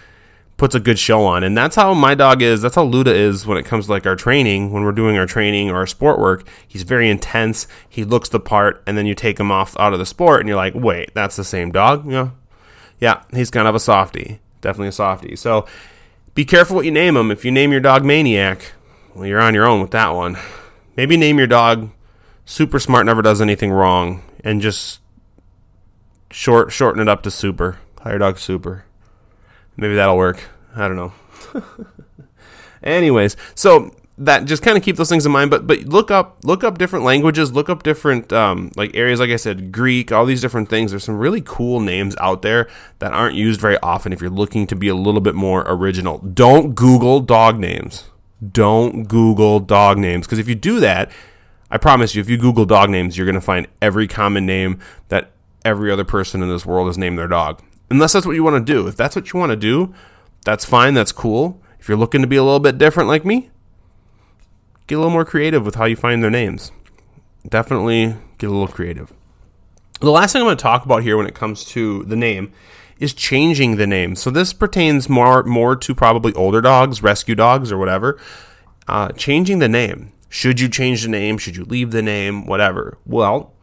puts 0.55 0.75
a 0.75 0.79
good 0.79 0.97
show 0.97 1.25
on. 1.25 1.43
And 1.43 1.57
that's 1.57 1.75
how 1.75 1.93
my 1.93 2.15
dog 2.15 2.41
is. 2.41 2.61
That's 2.61 2.75
how 2.75 2.87
Luda 2.87 3.07
is 3.07 3.45
when 3.45 3.57
it 3.57 3.65
comes 3.65 3.87
to 3.87 3.91
like 3.91 4.05
our 4.05 4.15
training, 4.15 4.71
when 4.71 4.83
we're 4.83 4.93
doing 4.93 5.17
our 5.17 5.25
training 5.25 5.69
or 5.69 5.75
our 5.75 5.87
sport 5.87 6.19
work. 6.19 6.47
He's 6.65 6.83
very 6.83 7.09
intense. 7.09 7.67
He 7.89 8.05
looks 8.05 8.29
the 8.29 8.39
part, 8.39 8.81
and 8.87 8.97
then 8.97 9.05
you 9.05 9.13
take 9.13 9.39
him 9.39 9.51
off 9.51 9.75
out 9.77 9.91
of 9.91 9.99
the 9.99 10.05
sport, 10.05 10.39
and 10.39 10.47
you're 10.47 10.55
like, 10.55 10.73
wait, 10.73 11.13
that's 11.13 11.35
the 11.35 11.43
same 11.43 11.71
dog? 11.71 12.09
Yeah. 12.09 12.29
Yeah, 12.99 13.23
he's 13.33 13.49
kind 13.49 13.67
of 13.67 13.75
a 13.75 13.79
softy. 13.79 14.39
Definitely 14.61 14.89
a 14.89 14.93
softy. 14.93 15.35
So 15.35 15.65
be 16.35 16.45
careful 16.45 16.77
what 16.77 16.85
you 16.85 16.91
name 16.91 17.17
him. 17.17 17.31
If 17.31 17.43
you 17.43 17.51
name 17.51 17.71
your 17.71 17.81
dog 17.81 18.05
Maniac, 18.05 18.71
well, 19.15 19.25
you're 19.25 19.41
on 19.41 19.53
your 19.53 19.65
own 19.65 19.81
with 19.81 19.91
that 19.91 20.09
one. 20.09 20.37
Maybe 20.95 21.17
name 21.17 21.37
your 21.37 21.47
dog 21.47 21.89
Super 22.45 22.79
Smart 22.79 23.05
Never 23.05 23.21
Does 23.21 23.41
Anything 23.41 23.71
Wrong 23.71 24.23
and 24.43 24.61
just 24.61 25.01
short 26.31 26.71
shorten 26.71 27.01
it 27.01 27.07
up 27.07 27.23
to 27.23 27.31
Super. 27.31 27.77
Your 28.05 28.17
dog 28.17 28.37
Super. 28.37 28.85
Maybe 29.77 29.95
that'll 29.95 30.17
work. 30.17 30.43
I 30.75 30.87
don't 30.87 30.97
know. 30.97 31.13
Anyways, 32.83 33.37
so 33.55 33.95
that 34.17 34.45
just 34.45 34.61
kind 34.61 34.77
of 34.77 34.83
keep 34.83 34.95
those 34.95 35.09
things 35.09 35.25
in 35.25 35.31
mind 35.31 35.49
but 35.49 35.65
but 35.65 35.79
look 35.85 36.11
up 36.11 36.37
look 36.43 36.63
up 36.63 36.77
different 36.77 37.03
languages 37.03 37.51
look 37.51 37.67
up 37.67 37.81
different 37.81 38.31
um, 38.31 38.71
like 38.75 38.95
areas 38.95 39.19
like 39.19 39.31
i 39.31 39.35
said 39.35 39.71
greek 39.71 40.11
all 40.11 40.23
these 40.23 40.39
different 40.39 40.69
things 40.69 40.91
there's 40.91 41.03
some 41.03 41.17
really 41.17 41.41
cool 41.41 41.79
names 41.79 42.15
out 42.19 42.43
there 42.43 42.69
that 42.99 43.11
aren't 43.11 43.35
used 43.35 43.59
very 43.59 43.77
often 43.79 44.13
if 44.13 44.21
you're 44.21 44.29
looking 44.29 44.67
to 44.67 44.75
be 44.75 44.87
a 44.87 44.93
little 44.93 45.19
bit 45.19 45.33
more 45.33 45.63
original 45.67 46.19
don't 46.19 46.75
google 46.75 47.21
dog 47.21 47.57
names 47.57 48.03
don't 48.51 49.03
google 49.03 49.59
dog 49.59 49.97
names 49.97 50.25
because 50.25 50.39
if 50.39 50.47
you 50.47 50.55
do 50.55 50.79
that 50.79 51.11
i 51.71 51.77
promise 51.77 52.15
you 52.15 52.21
if 52.21 52.29
you 52.29 52.37
google 52.37 52.65
dog 52.65 52.89
names 52.89 53.17
you're 53.17 53.25
going 53.25 53.35
to 53.35 53.41
find 53.41 53.67
every 53.81 54.07
common 54.07 54.45
name 54.45 54.79
that 55.09 55.31
every 55.63 55.91
other 55.91 56.03
person 56.03 56.41
in 56.41 56.49
this 56.49 56.65
world 56.65 56.87
has 56.87 56.97
named 56.97 57.17
their 57.17 57.27
dog 57.27 57.61
unless 57.89 58.13
that's 58.13 58.25
what 58.25 58.35
you 58.35 58.43
want 58.43 58.65
to 58.65 58.73
do 58.73 58.87
if 58.87 58.95
that's 58.95 59.15
what 59.15 59.31
you 59.31 59.39
want 59.39 59.51
to 59.51 59.55
do 59.55 59.93
that's 60.43 60.65
fine 60.65 60.93
that's 60.93 61.11
cool 61.11 61.61
if 61.79 61.87
you're 61.87 61.97
looking 61.97 62.21
to 62.21 62.27
be 62.27 62.35
a 62.35 62.43
little 62.43 62.59
bit 62.59 62.77
different 62.77 63.07
like 63.07 63.23
me 63.23 63.49
get 64.87 64.95
a 64.95 64.99
little 64.99 65.11
more 65.11 65.25
creative 65.25 65.65
with 65.65 65.75
how 65.75 65.85
you 65.85 65.95
find 65.95 66.23
their 66.23 66.31
names. 66.31 66.71
Definitely 67.47 68.15
get 68.37 68.47
a 68.47 68.53
little 68.53 68.67
creative. 68.67 69.13
The 69.99 70.11
last 70.11 70.33
thing 70.33 70.41
I'm 70.41 70.47
going 70.47 70.57
to 70.57 70.61
talk 70.61 70.85
about 70.85 71.03
here 71.03 71.17
when 71.17 71.27
it 71.27 71.35
comes 71.35 71.63
to 71.65 72.03
the 72.05 72.15
name 72.15 72.51
is 72.99 73.13
changing 73.13 73.75
the 73.75 73.87
name. 73.87 74.15
So 74.15 74.29
this 74.29 74.53
pertains 74.53 75.09
more 75.09 75.43
more 75.43 75.75
to 75.75 75.95
probably 75.95 76.33
older 76.33 76.61
dogs, 76.61 77.03
rescue 77.03 77.35
dogs, 77.35 77.71
or 77.71 77.77
whatever. 77.77 78.19
Uh, 78.87 79.09
changing 79.09 79.59
the 79.59 79.69
name. 79.69 80.11
Should 80.29 80.59
you 80.59 80.67
change 80.67 81.03
the 81.03 81.09
name? 81.09 81.37
Should 81.37 81.55
you 81.55 81.63
leave 81.63 81.91
the 81.91 82.01
name? 82.01 82.45
Whatever. 82.45 82.97
Well, 83.05 83.53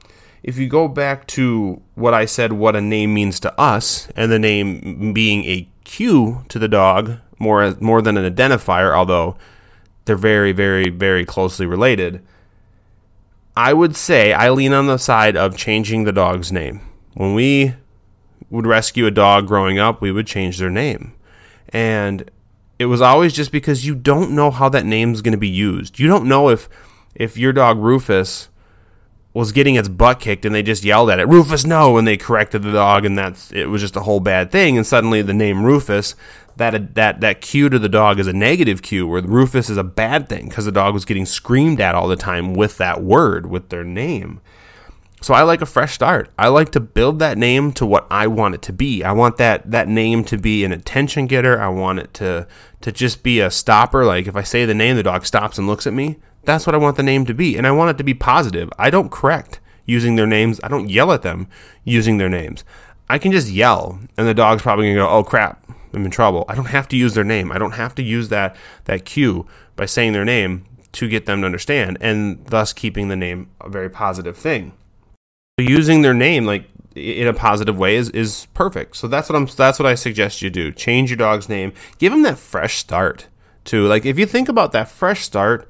if 0.42 0.56
you 0.56 0.68
go 0.68 0.88
back 0.88 1.26
to 1.28 1.82
what 1.94 2.14
I 2.14 2.24
said, 2.24 2.52
what 2.52 2.76
a 2.76 2.80
name 2.80 3.12
means 3.12 3.40
to 3.40 3.60
us, 3.60 4.08
and 4.16 4.32
the 4.32 4.38
name 4.38 5.12
being 5.12 5.44
a 5.44 5.68
cue 5.84 6.44
to 6.48 6.58
the 6.58 6.68
dog 6.68 7.18
more 7.38 7.74
more 7.80 8.00
than 8.02 8.16
an 8.16 8.32
identifier, 8.32 8.94
although 8.94 9.36
they're 10.04 10.16
very, 10.16 10.52
very, 10.52 10.88
very 10.88 11.24
closely 11.24 11.66
related. 11.66 12.22
I 13.56 13.72
would 13.72 13.96
say 13.96 14.32
I 14.32 14.50
lean 14.50 14.72
on 14.72 14.86
the 14.86 14.96
side 14.96 15.36
of 15.36 15.56
changing 15.56 16.04
the 16.04 16.12
dog's 16.12 16.52
name. 16.52 16.80
When 17.14 17.34
we 17.34 17.74
would 18.50 18.66
rescue 18.66 19.06
a 19.06 19.10
dog 19.10 19.46
growing 19.46 19.78
up, 19.78 20.00
we 20.00 20.12
would 20.12 20.26
change 20.26 20.58
their 20.58 20.70
name. 20.70 21.14
And 21.68 22.30
it 22.78 22.86
was 22.86 23.00
always 23.00 23.32
just 23.32 23.52
because 23.52 23.86
you 23.86 23.94
don't 23.94 24.32
know 24.32 24.50
how 24.50 24.68
that 24.70 24.84
name's 24.84 25.22
going 25.22 25.32
to 25.32 25.38
be 25.38 25.48
used. 25.48 25.98
You 25.98 26.08
don't 26.08 26.26
know 26.26 26.48
if 26.48 26.68
if 27.14 27.36
your 27.36 27.52
dog 27.52 27.78
Rufus 27.78 28.48
was 29.32 29.52
getting 29.52 29.76
its 29.76 29.88
butt 29.88 30.18
kicked 30.18 30.44
and 30.44 30.54
they 30.54 30.62
just 30.62 30.82
yelled 30.82 31.10
at 31.10 31.20
it, 31.20 31.28
Rufus, 31.28 31.64
no, 31.64 31.96
and 31.96 32.06
they 32.06 32.16
corrected 32.16 32.62
the 32.62 32.72
dog 32.72 33.04
and 33.04 33.16
that's 33.16 33.52
it 33.52 33.66
was 33.66 33.80
just 33.80 33.96
a 33.96 34.00
whole 34.00 34.20
bad 34.20 34.50
thing. 34.50 34.76
And 34.76 34.86
suddenly 34.86 35.22
the 35.22 35.34
name 35.34 35.64
Rufus 35.64 36.16
that 36.56 36.94
that 36.94 37.20
that 37.20 37.40
cue 37.40 37.68
to 37.68 37.78
the 37.78 37.88
dog 37.88 38.18
is 38.18 38.26
a 38.26 38.32
negative 38.32 38.82
cue, 38.82 39.06
where 39.06 39.22
Rufus 39.22 39.70
is 39.70 39.76
a 39.76 39.84
bad 39.84 40.28
thing 40.28 40.48
because 40.48 40.64
the 40.64 40.72
dog 40.72 40.94
was 40.94 41.04
getting 41.04 41.26
screamed 41.26 41.80
at 41.80 41.94
all 41.94 42.08
the 42.08 42.16
time 42.16 42.54
with 42.54 42.78
that 42.78 43.02
word, 43.02 43.46
with 43.46 43.68
their 43.68 43.84
name. 43.84 44.40
So 45.22 45.34
I 45.34 45.42
like 45.42 45.60
a 45.60 45.66
fresh 45.66 45.92
start. 45.92 46.30
I 46.38 46.48
like 46.48 46.70
to 46.72 46.80
build 46.80 47.18
that 47.18 47.36
name 47.36 47.72
to 47.72 47.84
what 47.84 48.06
I 48.10 48.26
want 48.26 48.54
it 48.54 48.62
to 48.62 48.72
be. 48.72 49.04
I 49.04 49.12
want 49.12 49.36
that 49.36 49.70
that 49.70 49.86
name 49.86 50.24
to 50.24 50.38
be 50.38 50.64
an 50.64 50.72
attention 50.72 51.26
getter. 51.26 51.60
I 51.60 51.68
want 51.68 51.98
it 51.98 52.14
to 52.14 52.46
to 52.80 52.92
just 52.92 53.22
be 53.22 53.40
a 53.40 53.50
stopper. 53.50 54.04
Like 54.04 54.26
if 54.26 54.36
I 54.36 54.42
say 54.42 54.64
the 54.64 54.74
name, 54.74 54.96
the 54.96 55.02
dog 55.02 55.26
stops 55.26 55.58
and 55.58 55.66
looks 55.66 55.86
at 55.86 55.92
me. 55.92 56.18
That's 56.44 56.66
what 56.66 56.74
I 56.74 56.78
want 56.78 56.96
the 56.96 57.02
name 57.02 57.26
to 57.26 57.34
be, 57.34 57.58
and 57.58 57.66
I 57.66 57.70
want 57.70 57.90
it 57.90 57.98
to 57.98 58.04
be 58.04 58.14
positive. 58.14 58.70
I 58.78 58.88
don't 58.88 59.10
correct 59.10 59.60
using 59.84 60.16
their 60.16 60.26
names. 60.26 60.58
I 60.64 60.68
don't 60.68 60.88
yell 60.88 61.12
at 61.12 61.22
them 61.22 61.48
using 61.84 62.16
their 62.16 62.30
names. 62.30 62.64
I 63.10 63.18
can 63.18 63.30
just 63.30 63.50
yell, 63.50 63.98
and 64.16 64.26
the 64.26 64.34
dog's 64.34 64.62
probably 64.62 64.86
gonna 64.86 65.06
go, 65.06 65.08
"Oh 65.08 65.24
crap, 65.24 65.66
I'm 65.92 66.04
in 66.06 66.10
trouble." 66.10 66.46
I 66.48 66.54
don't 66.54 66.66
have 66.66 66.88
to 66.88 66.96
use 66.96 67.12
their 67.12 67.24
name. 67.24 67.52
I 67.52 67.58
don't 67.58 67.72
have 67.72 67.94
to 67.96 68.02
use 68.02 68.30
that 68.30 68.56
that 68.84 69.04
cue 69.04 69.46
by 69.76 69.84
saying 69.84 70.14
their 70.14 70.24
name 70.24 70.64
to 70.92 71.08
get 71.08 71.26
them 71.26 71.40
to 71.40 71.46
understand, 71.46 71.98
and 72.00 72.46
thus 72.46 72.72
keeping 72.72 73.08
the 73.08 73.16
name 73.16 73.48
a 73.60 73.68
very 73.68 73.90
positive 73.90 74.36
thing. 74.36 74.72
Using 75.60 76.02
their 76.02 76.14
name 76.14 76.46
like 76.46 76.64
in 76.94 77.26
a 77.26 77.32
positive 77.32 77.78
way 77.78 77.96
is, 77.96 78.10
is 78.10 78.46
perfect. 78.54 78.96
So 78.96 79.08
that's 79.08 79.28
what 79.28 79.36
I'm. 79.36 79.46
That's 79.46 79.78
what 79.78 79.86
I 79.86 79.94
suggest 79.94 80.42
you 80.42 80.50
do. 80.50 80.72
Change 80.72 81.10
your 81.10 81.16
dog's 81.16 81.48
name. 81.48 81.72
Give 81.98 82.12
him 82.12 82.22
that 82.22 82.38
fresh 82.38 82.78
start 82.78 83.26
too. 83.64 83.86
Like 83.86 84.04
if 84.04 84.18
you 84.18 84.26
think 84.26 84.48
about 84.48 84.72
that 84.72 84.88
fresh 84.88 85.22
start 85.22 85.68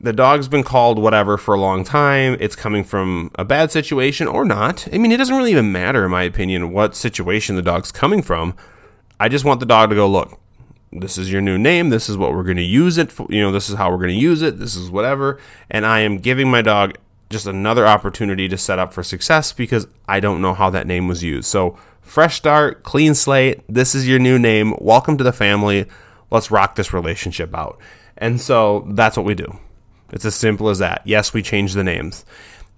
the 0.00 0.12
dog's 0.12 0.48
been 0.48 0.62
called 0.62 0.98
whatever 0.98 1.36
for 1.36 1.54
a 1.54 1.60
long 1.60 1.84
time. 1.84 2.36
It's 2.40 2.54
coming 2.54 2.84
from 2.84 3.30
a 3.34 3.44
bad 3.44 3.72
situation 3.72 4.28
or 4.28 4.44
not. 4.44 4.86
I 4.92 4.98
mean, 4.98 5.12
it 5.12 5.16
doesn't 5.16 5.36
really 5.36 5.50
even 5.50 5.72
matter, 5.72 6.04
in 6.04 6.10
my 6.10 6.22
opinion, 6.22 6.72
what 6.72 6.94
situation 6.94 7.56
the 7.56 7.62
dog's 7.62 7.90
coming 7.90 8.22
from. 8.22 8.54
I 9.18 9.28
just 9.28 9.44
want 9.44 9.60
the 9.60 9.66
dog 9.66 9.90
to 9.90 9.96
go, 9.96 10.08
look, 10.08 10.40
this 10.92 11.18
is 11.18 11.32
your 11.32 11.40
new 11.40 11.58
name. 11.58 11.90
This 11.90 12.08
is 12.08 12.16
what 12.16 12.32
we're 12.32 12.44
going 12.44 12.56
to 12.56 12.62
use 12.62 12.96
it 12.96 13.10
for. 13.10 13.26
You 13.28 13.42
know, 13.42 13.50
this 13.50 13.68
is 13.68 13.76
how 13.76 13.90
we're 13.90 13.96
going 13.96 14.14
to 14.14 14.14
use 14.14 14.42
it. 14.42 14.58
This 14.58 14.76
is 14.76 14.90
whatever. 14.90 15.38
And 15.70 15.84
I 15.84 16.00
am 16.00 16.18
giving 16.18 16.50
my 16.50 16.62
dog 16.62 16.96
just 17.30 17.46
another 17.46 17.86
opportunity 17.86 18.48
to 18.48 18.56
set 18.56 18.78
up 18.78 18.92
for 18.92 19.02
success 19.02 19.52
because 19.52 19.86
I 20.08 20.20
don't 20.20 20.40
know 20.40 20.54
how 20.54 20.70
that 20.70 20.86
name 20.86 21.08
was 21.08 21.22
used. 21.22 21.48
So, 21.48 21.76
fresh 22.00 22.36
start, 22.36 22.82
clean 22.82 23.14
slate. 23.14 23.60
This 23.68 23.94
is 23.94 24.08
your 24.08 24.18
new 24.18 24.38
name. 24.38 24.74
Welcome 24.80 25.18
to 25.18 25.24
the 25.24 25.32
family. 25.32 25.86
Let's 26.30 26.50
rock 26.50 26.74
this 26.74 26.92
relationship 26.92 27.54
out. 27.54 27.78
And 28.16 28.40
so 28.40 28.86
that's 28.90 29.16
what 29.16 29.26
we 29.26 29.34
do. 29.34 29.58
It's 30.10 30.24
as 30.24 30.34
simple 30.34 30.68
as 30.68 30.78
that. 30.78 31.02
Yes, 31.04 31.32
we 31.32 31.42
change 31.42 31.74
the 31.74 31.84
names. 31.84 32.24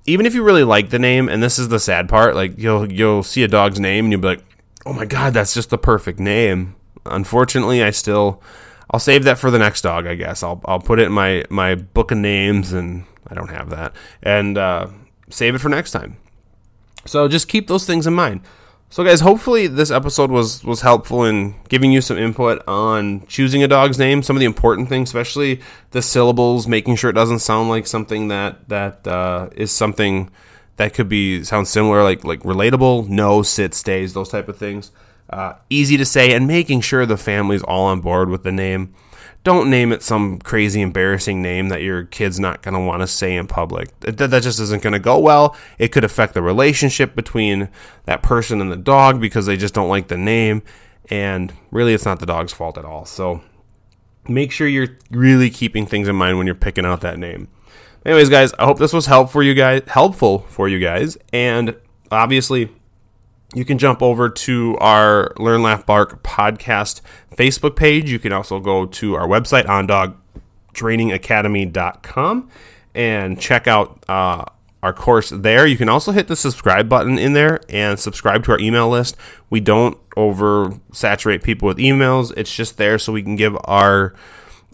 Even 0.06 0.26
if 0.26 0.34
you 0.34 0.42
really 0.42 0.64
like 0.64 0.90
the 0.90 0.98
name, 0.98 1.28
and 1.28 1.42
this 1.42 1.58
is 1.58 1.68
the 1.68 1.78
sad 1.78 2.08
part, 2.08 2.34
like 2.34 2.58
you'll 2.58 2.90
you'll 2.90 3.22
see 3.22 3.42
a 3.42 3.48
dog's 3.48 3.78
name 3.78 4.06
and 4.06 4.12
you'll 4.12 4.20
be 4.20 4.28
like, 4.28 4.44
"Oh 4.84 4.92
my 4.92 5.04
god, 5.04 5.34
that's 5.34 5.54
just 5.54 5.70
the 5.70 5.78
perfect 5.78 6.18
name." 6.18 6.74
Unfortunately, 7.06 7.82
I 7.82 7.90
still 7.90 8.42
I'll 8.90 9.00
save 9.00 9.24
that 9.24 9.38
for 9.38 9.50
the 9.50 9.58
next 9.58 9.82
dog, 9.82 10.06
I 10.06 10.14
guess. 10.14 10.42
I'll 10.42 10.60
I'll 10.64 10.80
put 10.80 10.98
it 10.98 11.04
in 11.04 11.12
my 11.12 11.44
my 11.50 11.74
book 11.76 12.10
of 12.10 12.18
names 12.18 12.72
and 12.72 13.04
I 13.26 13.35
don't 13.35 13.50
have 13.50 13.70
that. 13.70 13.94
And 14.22 14.59
uh, 14.59 14.88
save 15.30 15.54
it 15.54 15.59
for 15.59 15.68
next 15.68 15.92
time. 15.92 16.16
So 17.06 17.28
just 17.28 17.48
keep 17.48 17.68
those 17.68 17.87
things 17.87 18.06
in 18.06 18.14
mind. 18.14 18.42
So 18.92 19.04
guys, 19.04 19.20
hopefully 19.20 19.68
this 19.68 19.92
episode 19.92 20.33
was 20.33 20.64
was 20.64 20.80
helpful 20.80 21.24
in 21.24 21.54
giving 21.68 21.92
you 21.92 22.00
some 22.00 22.18
input 22.18 22.61
on 22.66 23.24
choosing 23.28 23.62
a 23.62 23.68
dog's 23.68 24.00
name, 24.00 24.20
some 24.20 24.35
of 24.35 24.40
the 24.40 24.46
important 24.46 24.88
things, 24.88 25.11
especially 25.11 25.61
the 25.92 26.02
syllables, 26.02 26.66
making 26.66 26.96
sure 26.96 27.09
it 27.09 27.14
doesn't 27.14 27.38
sound 27.38 27.68
like 27.68 27.87
something 27.87 28.26
that 28.28 28.68
that 28.68 29.06
uh, 29.06 29.48
is 29.54 29.70
something 29.70 30.28
that 30.76 30.92
could 30.92 31.09
be 31.09 31.44
sound 31.44 31.68
similar, 31.68 32.02
like 32.02 32.24
like 32.24 32.40
relatable, 32.40 33.09
no, 33.09 33.42
sit, 33.42 33.74
stays, 33.74 34.12
those 34.12 34.28
type 34.28 34.48
of 34.48 34.56
things. 34.56 34.90
Uh, 35.28 35.52
easy 35.70 35.96
to 35.96 36.04
say, 36.04 36.33
and 36.33 36.48
making 36.48 36.80
sure 36.80 37.06
the 37.06 37.16
family's 37.16 37.62
all 37.62 37.87
on 37.87 38.00
board 38.00 38.28
with 38.28 38.42
the 38.42 38.50
name 38.50 38.92
don't 39.42 39.70
name 39.70 39.92
it 39.92 40.03
some 40.03 40.38
crazy 40.38 40.83
embarrassing 40.83 41.40
name 41.40 41.68
that 41.70 41.83
your 41.83 42.05
kid's 42.05 42.38
not 42.38 42.62
going 42.62 42.74
to 42.74 42.81
want 42.81 43.00
to 43.00 43.07
say 43.07 43.37
in 43.37 43.46
public. 43.46 43.98
That, 44.00 44.18
that 44.18 44.42
just 44.42 44.61
isn't 44.61 44.83
going 44.83 44.92
to 44.92 44.98
go 44.98 45.18
well. 45.18 45.57
It 45.79 45.88
could 45.88 46.05
affect 46.05 46.35
the 46.35 46.42
relationship 46.42 47.14
between 47.14 47.68
that 48.05 48.22
person 48.22 48.61
and 48.61 48.70
the 48.70 48.76
dog 48.76 49.20
because 49.20 49.46
they 49.46 49.57
just 49.57 49.74
don't 49.74 49.88
like 49.88 50.09
the 50.09 50.18
name. 50.18 50.62
And 51.09 51.53
really, 51.70 51.94
it's 51.94 52.05
not 52.05 52.20
the 52.20 52.26
dog's 52.26 52.53
fault 52.53 52.76
at 52.76 52.85
all. 52.85 53.07
So 53.07 53.40
make 54.29 54.53
sure 54.53 54.68
you're 54.68 54.98
really 55.11 55.48
keeping 55.48 55.87
things 55.87 56.07
in 56.07 56.16
mind 56.16 56.37
when 56.37 56.46
you're 56.46 56.55
picking 56.55 56.85
out 56.85 57.00
that 57.00 57.18
name. 57.18 57.48
Anyways, 58.05 58.29
guys, 58.29 58.53
I 58.59 58.64
hope 58.64 58.79
this 58.79 58.92
was 58.92 59.07
helpful 59.07 59.33
for 59.33 59.42
you 59.42 59.55
guys. 59.55 59.83
Helpful 59.87 60.40
for 60.40 60.68
you 60.68 60.79
guys, 60.79 61.18
and 61.33 61.76
obviously 62.11 62.70
you 63.54 63.64
can 63.64 63.78
jump 63.78 64.02
over 64.02 64.28
to 64.28 64.76
our 64.78 65.32
Learn 65.36 65.62
Laugh 65.62 65.86
Bark 65.86 66.22
podcast 66.22 67.00
Facebook 67.34 67.76
page. 67.76 68.10
You 68.10 68.18
can 68.18 68.32
also 68.32 68.60
go 68.60 68.86
to 68.86 69.14
our 69.14 69.26
website, 69.26 69.66
ondogtrainingacademy.com, 70.74 72.50
and 72.94 73.40
check 73.40 73.66
out 73.66 74.04
uh, 74.08 74.44
our 74.82 74.92
course 74.92 75.30
there. 75.30 75.66
You 75.66 75.76
can 75.76 75.88
also 75.88 76.12
hit 76.12 76.28
the 76.28 76.36
subscribe 76.36 76.88
button 76.88 77.18
in 77.18 77.32
there 77.32 77.60
and 77.68 77.98
subscribe 77.98 78.44
to 78.44 78.52
our 78.52 78.60
email 78.60 78.88
list. 78.88 79.16
We 79.48 79.58
don't 79.60 79.98
oversaturate 80.10 81.42
people 81.42 81.66
with 81.66 81.78
emails, 81.78 82.32
it's 82.36 82.54
just 82.54 82.76
there 82.76 82.98
so 82.98 83.12
we 83.12 83.22
can 83.22 83.36
give 83.36 83.56
our 83.64 84.14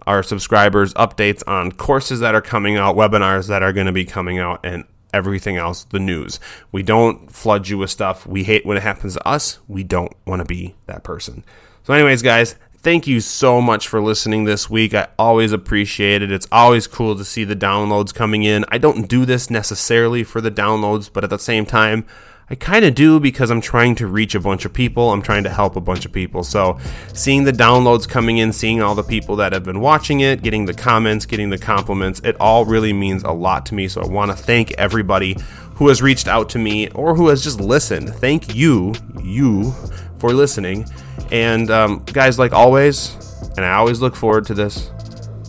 our 0.07 0.23
subscribers 0.23 0.95
updates 0.95 1.43
on 1.49 1.73
courses 1.73 2.21
that 2.21 2.33
are 2.33 2.41
coming 2.41 2.77
out, 2.77 2.95
webinars 2.95 3.49
that 3.49 3.65
are 3.65 3.73
going 3.73 3.89
to 3.89 3.93
be 3.93 4.05
coming 4.05 4.39
out, 4.39 4.61
and 4.62 4.85
everything 5.12 5.57
else, 5.57 5.85
the 5.85 5.99
news. 5.99 6.40
We 6.73 6.83
don't 6.83 7.31
flood 7.31 7.69
you 7.69 7.79
with 7.79 7.90
stuff. 7.90 8.27
We 8.27 8.45
hate 8.45 8.66
when 8.66 8.77
it 8.77 8.83
happens 8.83 9.14
to 9.14 9.27
us. 9.27 9.59
We 9.69 9.83
don't 9.83 10.12
want 10.27 10.40
to 10.40 10.45
be 10.45 10.75
that 10.87 11.05
person. 11.05 11.45
So, 11.85 11.95
anyways, 11.95 12.23
guys, 12.23 12.57
thank 12.79 13.07
you 13.07 13.21
so 13.21 13.61
much 13.61 13.88
for 13.88 14.01
listening 14.01 14.45
this 14.45 14.69
week. 14.71 14.95
I 14.95 15.09
always 15.19 15.53
appreciate 15.53 16.23
it. 16.23 16.31
It's 16.31 16.49
always 16.53 16.87
cool 16.87 17.16
to 17.16 17.25
see 17.25 17.45
the 17.45 17.57
downloads 17.57 18.14
coming 18.14 18.42
in. 18.42 18.64
I 18.69 18.79
don't 18.79 19.09
do 19.09 19.25
this 19.25 19.51
necessarily 19.51 20.25
for 20.25 20.40
the 20.40 20.51
downloads, 20.51 21.11
but 21.12 21.25
at 21.25 21.31
the 21.31 21.38
same 21.38 21.66
time, 21.66 22.07
I 22.49 22.55
kind 22.55 22.85
of 22.85 22.95
do 22.95 23.19
because 23.19 23.51
I'm 23.51 23.61
trying 23.61 23.97
to 23.97 24.07
reach 24.07 24.37
a 24.37 24.41
bunch 24.41 24.65
of 24.65 24.73
people. 24.73 25.11
I'm 25.11 25.21
trying 25.21 25.43
to 25.45 25.51
help 25.51 25.75
a 25.75 25.81
bunch 25.81 26.07
of 26.07 26.13
people. 26.13 26.45
So, 26.45 26.79
seeing 27.13 27.43
the 27.43 27.53
downloads 27.53 28.09
coming 28.09 28.39
in, 28.39 28.53
seeing 28.53 28.81
all 28.81 28.95
the 28.95 29.03
people 29.03 29.35
that 29.37 29.53
have 29.53 29.65
been 29.65 29.81
watching 29.81 30.21
it, 30.21 30.43
getting 30.43 30.65
the 30.65 30.75
comments, 30.75 31.27
getting 31.27 31.51
the 31.51 31.59
compliments, 31.59 32.21
it 32.21 32.37
all 32.39 32.65
really 32.65 32.93
means 32.93 33.25
a 33.25 33.33
lot 33.33 33.67
to 33.67 33.75
me. 33.75 33.89
So, 33.89 34.01
I 34.01 34.07
want 34.07 34.31
to 34.31 34.37
thank 34.37 34.73
everybody 34.75 35.37
who 35.75 35.89
has 35.89 36.01
reached 36.01 36.29
out 36.29 36.49
to 36.51 36.59
me 36.59 36.89
or 36.91 37.17
who 37.17 37.29
has 37.29 37.43
just 37.43 37.61
listened. 37.61 38.11
Thank 38.15 38.55
you, 38.55 38.95
you, 39.21 39.73
for 40.19 40.33
listening. 40.33 40.87
And, 41.33 41.69
um, 41.73 42.05
guys, 42.05 42.39
like 42.39 42.53
always, 42.53 43.17
and 43.57 43.67
I 43.67 43.73
always 43.73 44.01
look 44.01 44.15
forward 44.15 44.47
to 44.47 44.55
this, 44.55 44.93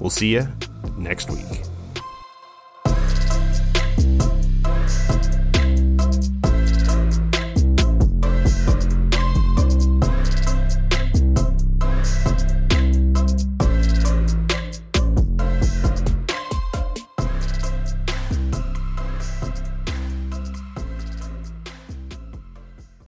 we'll 0.01 0.09
see 0.09 0.33
you 0.33 0.47
next 0.97 1.29
week. 1.29 1.66